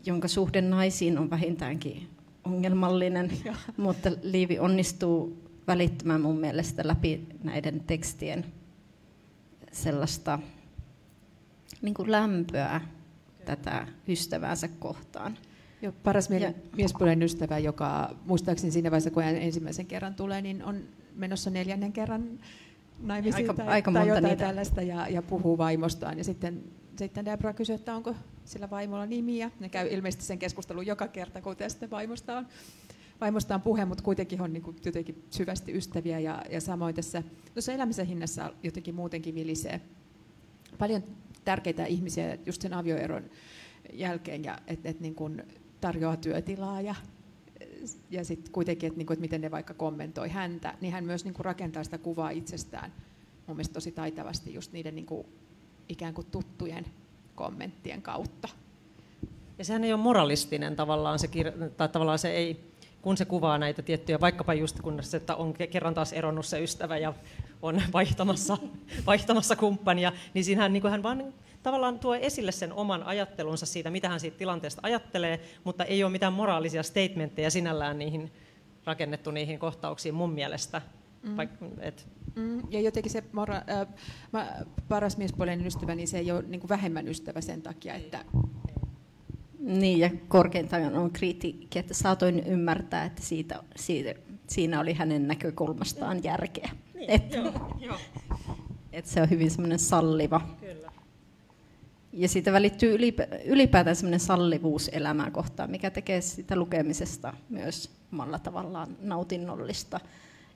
[0.07, 2.09] jonka suhde naisiin on vähintäänkin
[2.45, 3.55] ongelmallinen, ja.
[3.77, 8.45] mutta Liivi onnistuu välittämään mun mielestä läpi näiden tekstien
[9.73, 10.39] sellaista
[11.83, 12.81] niin kuin lämpöä
[13.45, 15.39] tätä ystäväänsä kohtaan.
[15.83, 20.65] Joo, paras ja, miespuolinen ystävä, joka muistaakseni siinä vaiheessa, kun hän ensimmäisen kerran tulee, niin
[20.65, 20.83] on
[21.15, 22.39] menossa neljännen kerran
[23.01, 24.45] naimisiin aika, tai, aika tai jotain niitä.
[24.45, 26.19] tällaista ja, ja puhuu vaimostaan.
[26.19, 26.65] Ja sitten,
[26.97, 28.15] sitten Debra kysyy, että onko
[28.45, 29.51] sillä vaimolla nimiä.
[29.61, 32.47] Ne käy ilmeisesti sen keskustelun joka kerta, kun tästä vaimosta on,
[33.21, 36.19] vaimosta on puhe, mutta kuitenkin on niin kuin jotenkin syvästi ystäviä.
[36.19, 37.23] Ja, ja samoin tässä
[37.55, 39.81] tuossa elämisen hinnassa jotenkin muutenkin vilisee
[40.79, 41.03] paljon
[41.49, 43.25] tärkeitä ihmisiä just sen avioeron
[43.93, 45.43] jälkeen, ja että et niin kuin
[45.81, 46.95] tarjoaa työtilaa ja
[48.11, 51.43] ja sitten kuitenkin, että, niinku, että miten ne vaikka kommentoi häntä, niin hän myös niinku
[51.43, 52.93] rakentaa sitä kuvaa itsestään
[53.47, 55.27] mun mielestä tosi taitavasti just niiden niinku,
[55.89, 56.85] ikään kuin tuttujen
[57.35, 58.49] kommenttien kautta.
[59.59, 62.68] Ja sehän ei ole moralistinen tavallaan se, kir- tai tavallaan se ei,
[63.03, 66.63] kun se kuvaa näitä tiettyjä, vaikkapa just kun se, että on kerran taas eronnut se
[66.63, 67.15] ystävä ja
[67.63, 68.59] on vaihtamassa,
[69.07, 74.09] vaihtamassa kumppania, niin siinähän niin hän vaan tavallaan tuo esille sen oman ajattelunsa siitä, mitä
[74.09, 78.33] hän siitä tilanteesta ajattelee, mutta ei ole mitään moraalisia statementteja sinällään niihin
[78.85, 80.83] rakennettu niihin kohtauksiin mun mielestä.
[81.23, 81.37] Mm.
[81.37, 82.09] Vaik, et.
[82.37, 82.63] Mm.
[82.71, 83.87] Ja jotenkin se mora- äh,
[84.33, 84.57] mä,
[84.89, 88.25] paras miespuolinen ystävä, niin se ei ole niin vähemmän ystävä sen takia, että...
[89.59, 94.15] Niin, ja korkeintaan on kritiikki, että saatoin ymmärtää, että siitä, siitä,
[94.47, 96.71] siinä oli hänen näkökulmastaan järkeä.
[96.95, 97.97] Niin, että, joo, joo.
[98.93, 100.41] että se on hyvin semmoinen salliva.
[100.61, 100.93] Kyllä.
[102.13, 102.99] Ja siitä välittyy
[103.45, 110.01] ylipäätään sellainen sallivuus elämää kohtaan, mikä tekee sitä lukemisesta myös omalla tavallaan nautinnollista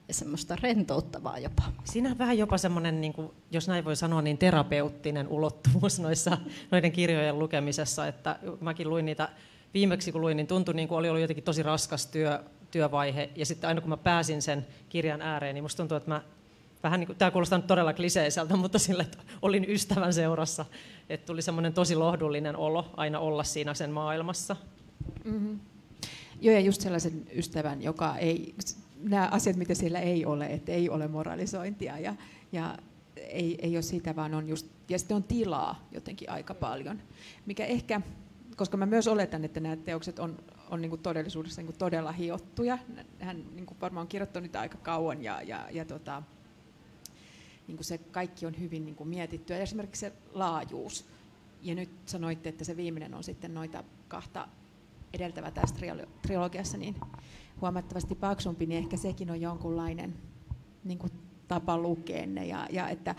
[0.08, 1.62] ja semmoista rentouttavaa jopa.
[1.84, 6.38] Siinä on vähän jopa semmoinen, niin kuin, jos näin voi sanoa, niin terapeuttinen ulottuvuus noissa,
[6.70, 8.06] noiden kirjojen lukemisessa.
[8.06, 9.28] Että mäkin luin niitä
[9.74, 13.30] viimeksi, kun luin, niin tuntui niin kuin oli ollut jotenkin tosi raskas työ, työvaihe.
[13.36, 16.22] Ja sitten aina kun mä pääsin sen kirjan ääreen, niin musta tuntuu, että mä
[16.82, 20.64] vähän niin kuin, tämä kuulostaa nyt todella kliseiseltä, mutta sille, että olin ystävän seurassa,
[21.08, 24.56] että tuli semmoinen tosi lohdullinen olo aina olla siinä sen maailmassa.
[25.24, 25.60] Mm-hmm.
[26.42, 28.54] Joo, ja just sellaisen ystävän, joka ei,
[29.02, 32.14] nämä asiat, mitä siellä ei ole, että ei ole moralisointia ja,
[32.52, 32.78] ja
[33.16, 37.02] ei, ei ole sitä, vaan on just, ja sitten on tilaa jotenkin aika paljon,
[37.46, 38.00] mikä ehkä,
[38.56, 40.38] koska mä myös oletan, että nämä teokset on,
[40.70, 42.78] on niin todellisuudessa niin todella hiottuja.
[43.18, 46.22] Hän niin varmaan on kirjoittanut niitä aika kauan ja, ja, ja tota,
[47.68, 49.56] niin se kaikki on hyvin niin mietittyä.
[49.56, 51.04] Ja esimerkiksi se laajuus.
[51.62, 54.48] Ja nyt sanoitte, että se viimeinen on sitten noita kahta
[55.14, 55.76] edeltävää tässä
[56.22, 56.96] trilogiassa niin
[57.60, 60.14] huomattavasti paksumpi, niin ehkä sekin on jonkunlainen
[60.84, 61.12] niin kuin
[61.48, 62.46] tapa lukea ne.
[62.46, 63.14] Ja, ja että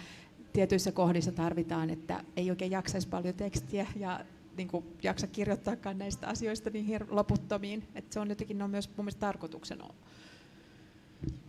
[0.53, 4.25] tietyissä kohdissa tarvitaan, että ei oikein jaksaisi paljon tekstiä ja
[4.57, 7.87] niin kuin jaksa kirjoittaakaan näistä asioista niin loputtomiin.
[7.95, 9.89] Että se on jotenkin ne on myös mun mielestä tarkoituksena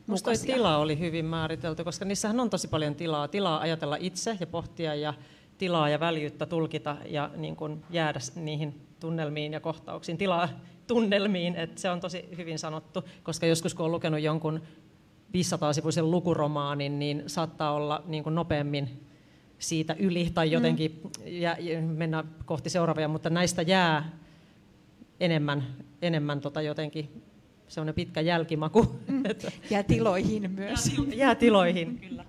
[0.06, 3.28] Minusta tila oli hyvin määritelty, koska niissähän on tosi paljon tilaa.
[3.28, 5.14] Tilaa ajatella itse ja pohtia ja
[5.58, 8.74] tilaa ja väljyyttä tulkita ja niin kuin jäädä niihin
[9.04, 10.18] tunnelmiin ja kohtauksiin.
[10.18, 10.48] Tilaa
[10.86, 14.60] tunnelmiin, että se on tosi hyvin sanottu, koska joskus kun on lukenut jonkun
[15.36, 19.06] 500-sivuisen lukuromaanin, niin saattaa olla niin kuin nopeammin
[19.58, 21.10] siitä yli tai jotenkin mm.
[21.26, 24.10] jää, mennä kohti seuraavia, mutta näistä jää
[25.20, 25.64] enemmän,
[26.02, 27.22] enemmän tota jotenkin
[27.68, 29.00] semmoinen pitkä jälkimaku.
[29.08, 29.22] Mm.
[29.70, 30.90] Jää tiloihin myös.
[31.14, 32.24] Jää tiloihin, kyllä.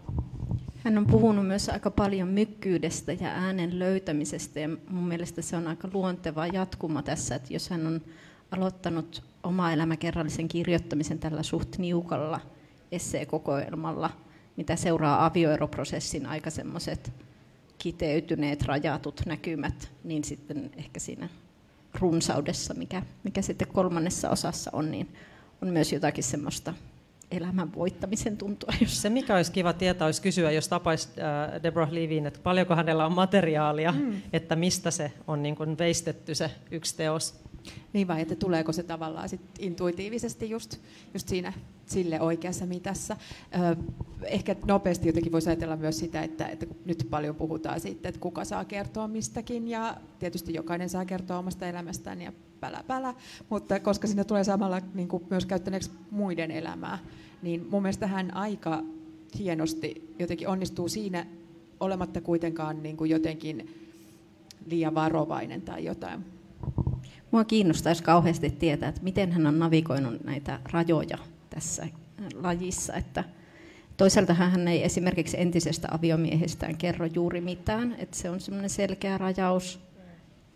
[0.85, 5.67] Hän on puhunut myös aika paljon mykkyydestä ja äänen löytämisestä ja mun mielestä se on
[5.67, 8.01] aika luonteva jatkuma tässä, että jos hän on
[8.51, 12.39] aloittanut oma elämäkerrallisen kirjoittamisen tällä suht niukalla
[12.91, 14.09] esseekokoelmalla,
[14.57, 17.13] mitä seuraa avioeroprosessin aika semmoiset
[17.77, 21.29] kiteytyneet, rajatut näkymät, niin sitten ehkä siinä
[21.99, 25.07] runsaudessa, mikä, mikä sitten kolmannessa osassa on, niin
[25.61, 26.73] on myös jotakin semmoista
[27.37, 28.73] elämän voittamisen tuntua.
[28.81, 29.01] Jos...
[29.01, 33.05] Se mikä olisi kiva tietää, olisi kysyä, jos tapaisi äh, Deborah Levin, että paljonko hänellä
[33.05, 34.21] on materiaalia, mm.
[34.33, 37.45] että mistä se on niin kuin veistetty se yksi teos.
[37.93, 40.77] Niin vai, että tuleeko se tavallaan sit intuitiivisesti just,
[41.13, 41.53] just siinä
[41.85, 43.17] sille oikeassa mitassa.
[44.23, 48.45] Ehkä nopeasti jotenkin voisi ajatella myös sitä, että, että nyt paljon puhutaan siitä, että kuka
[48.45, 53.13] saa kertoa mistäkin ja tietysti jokainen saa kertoa omasta elämästään ja pälä pälä,
[53.49, 56.99] mutta koska sinne tulee samalla niin kuin myös käyttäneeksi muiden elämää,
[57.41, 58.83] niin mun mielestä hän aika
[59.37, 61.25] hienosti jotenkin onnistuu siinä
[61.79, 63.69] olematta kuitenkaan niin kuin jotenkin
[64.65, 66.34] liian varovainen tai jotain.
[67.35, 71.17] Mua kiinnostaisi kauheasti tietää, että miten hän on navigoinut näitä rajoja
[71.49, 71.87] tässä
[72.33, 72.93] lajissa.
[72.93, 73.23] Että
[73.97, 79.79] toisaalta hän ei esimerkiksi entisestä aviomiehestään kerro juuri mitään, että se on semmoinen selkeä rajaus.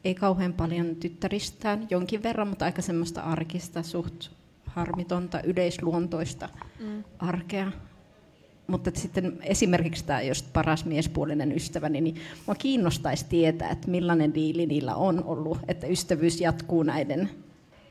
[0.03, 4.29] Ei kauhean paljon tyttäristään, jonkin verran, mutta aika semmoista arkista, suht
[4.65, 6.49] harmitonta, yleisluontoista
[6.79, 7.03] mm.
[7.19, 7.71] arkea.
[8.69, 12.15] Mutta sitten esimerkiksi tämä just paras miespuolinen ystäväni, niin
[12.45, 17.29] mua kiinnostaisi tietää, että millainen diili niillä on ollut, että ystävyys jatkuu näiden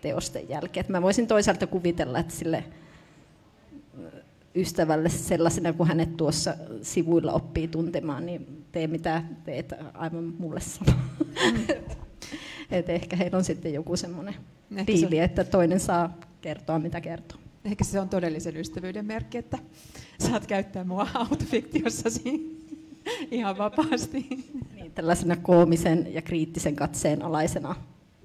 [0.02, 0.80] teosten jälkeen.
[0.80, 2.64] Että mä voisin toisaalta kuvitella, että sille
[4.54, 10.92] ystävälle sellaisena, kun hänet tuossa sivuilla oppii tuntemaan, niin tee mitä teet aivan mulle sama.
[11.52, 11.66] Mm.
[12.70, 14.34] Et ehkä heillä on sitten joku semmoinen
[14.86, 17.38] diili, että toinen saa kertoa mitä kertoo.
[17.68, 19.58] Ehkä se on todellisen ystävyyden merkki, että
[20.18, 22.58] saat käyttää mua autofiktiossasi
[23.30, 24.26] ihan vapaasti.
[24.74, 27.74] Niin, tällaisena koomisen ja kriittisen katseen alaisena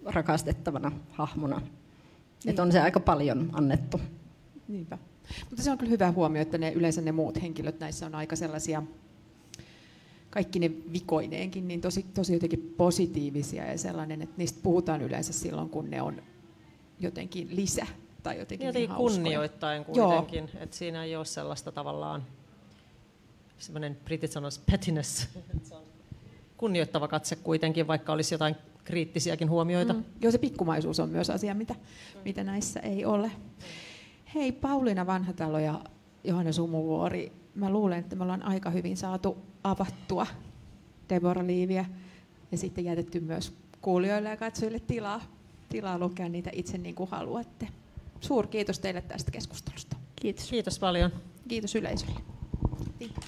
[0.06, 1.60] rakastettavana hahmona.
[1.60, 1.70] Niin.
[2.50, 4.00] Että on se aika paljon annettu.
[4.68, 4.98] Niinpä.
[5.50, 8.36] Mutta se on kyllä hyvä huomio, että ne, yleensä ne muut henkilöt näissä on aika
[8.36, 8.84] sellaisia,
[10.30, 15.70] kaikki ne vikoineenkin, niin tosi, tosi jotenkin positiivisia ja sellainen, että niistä puhutaan yleensä silloin,
[15.70, 16.22] kun ne on
[17.00, 17.88] jotenkin lisä
[18.24, 22.24] tai jotenkin Jotenkin niin kunnioittain kuitenkin, että siinä ei ole sellaista tavallaan,
[23.57, 25.28] semmoinen britit sanoisi pettiness,
[26.57, 29.93] kunnioittava katse kuitenkin, vaikka olisi jotain kriittisiäkin huomioita.
[29.93, 30.03] Mm.
[30.21, 32.19] Joo, se pikkumaisuus on myös asia, mitä, mm.
[32.26, 33.32] mitä näissä ei ole.
[34.36, 35.80] Hei Pauliina Vanhatalo ja
[36.24, 40.28] Johanna Sumuvuori, mä luulen, että me ollaan aika hyvin saatu avattua
[41.09, 41.86] Deborah Liiviä
[42.51, 45.21] ja sitten jätetty myös kuulijoille ja katsojille tilaa,
[45.69, 47.67] tilaa lukea niitä itse niin kuin haluatte.
[48.24, 49.97] Suur kiitos teille tästä keskustelusta.
[50.15, 50.49] Kiitos.
[50.49, 51.11] Kiitos paljon.
[51.47, 52.19] Kiitos yleisölle.
[52.99, 53.24] Kiitos.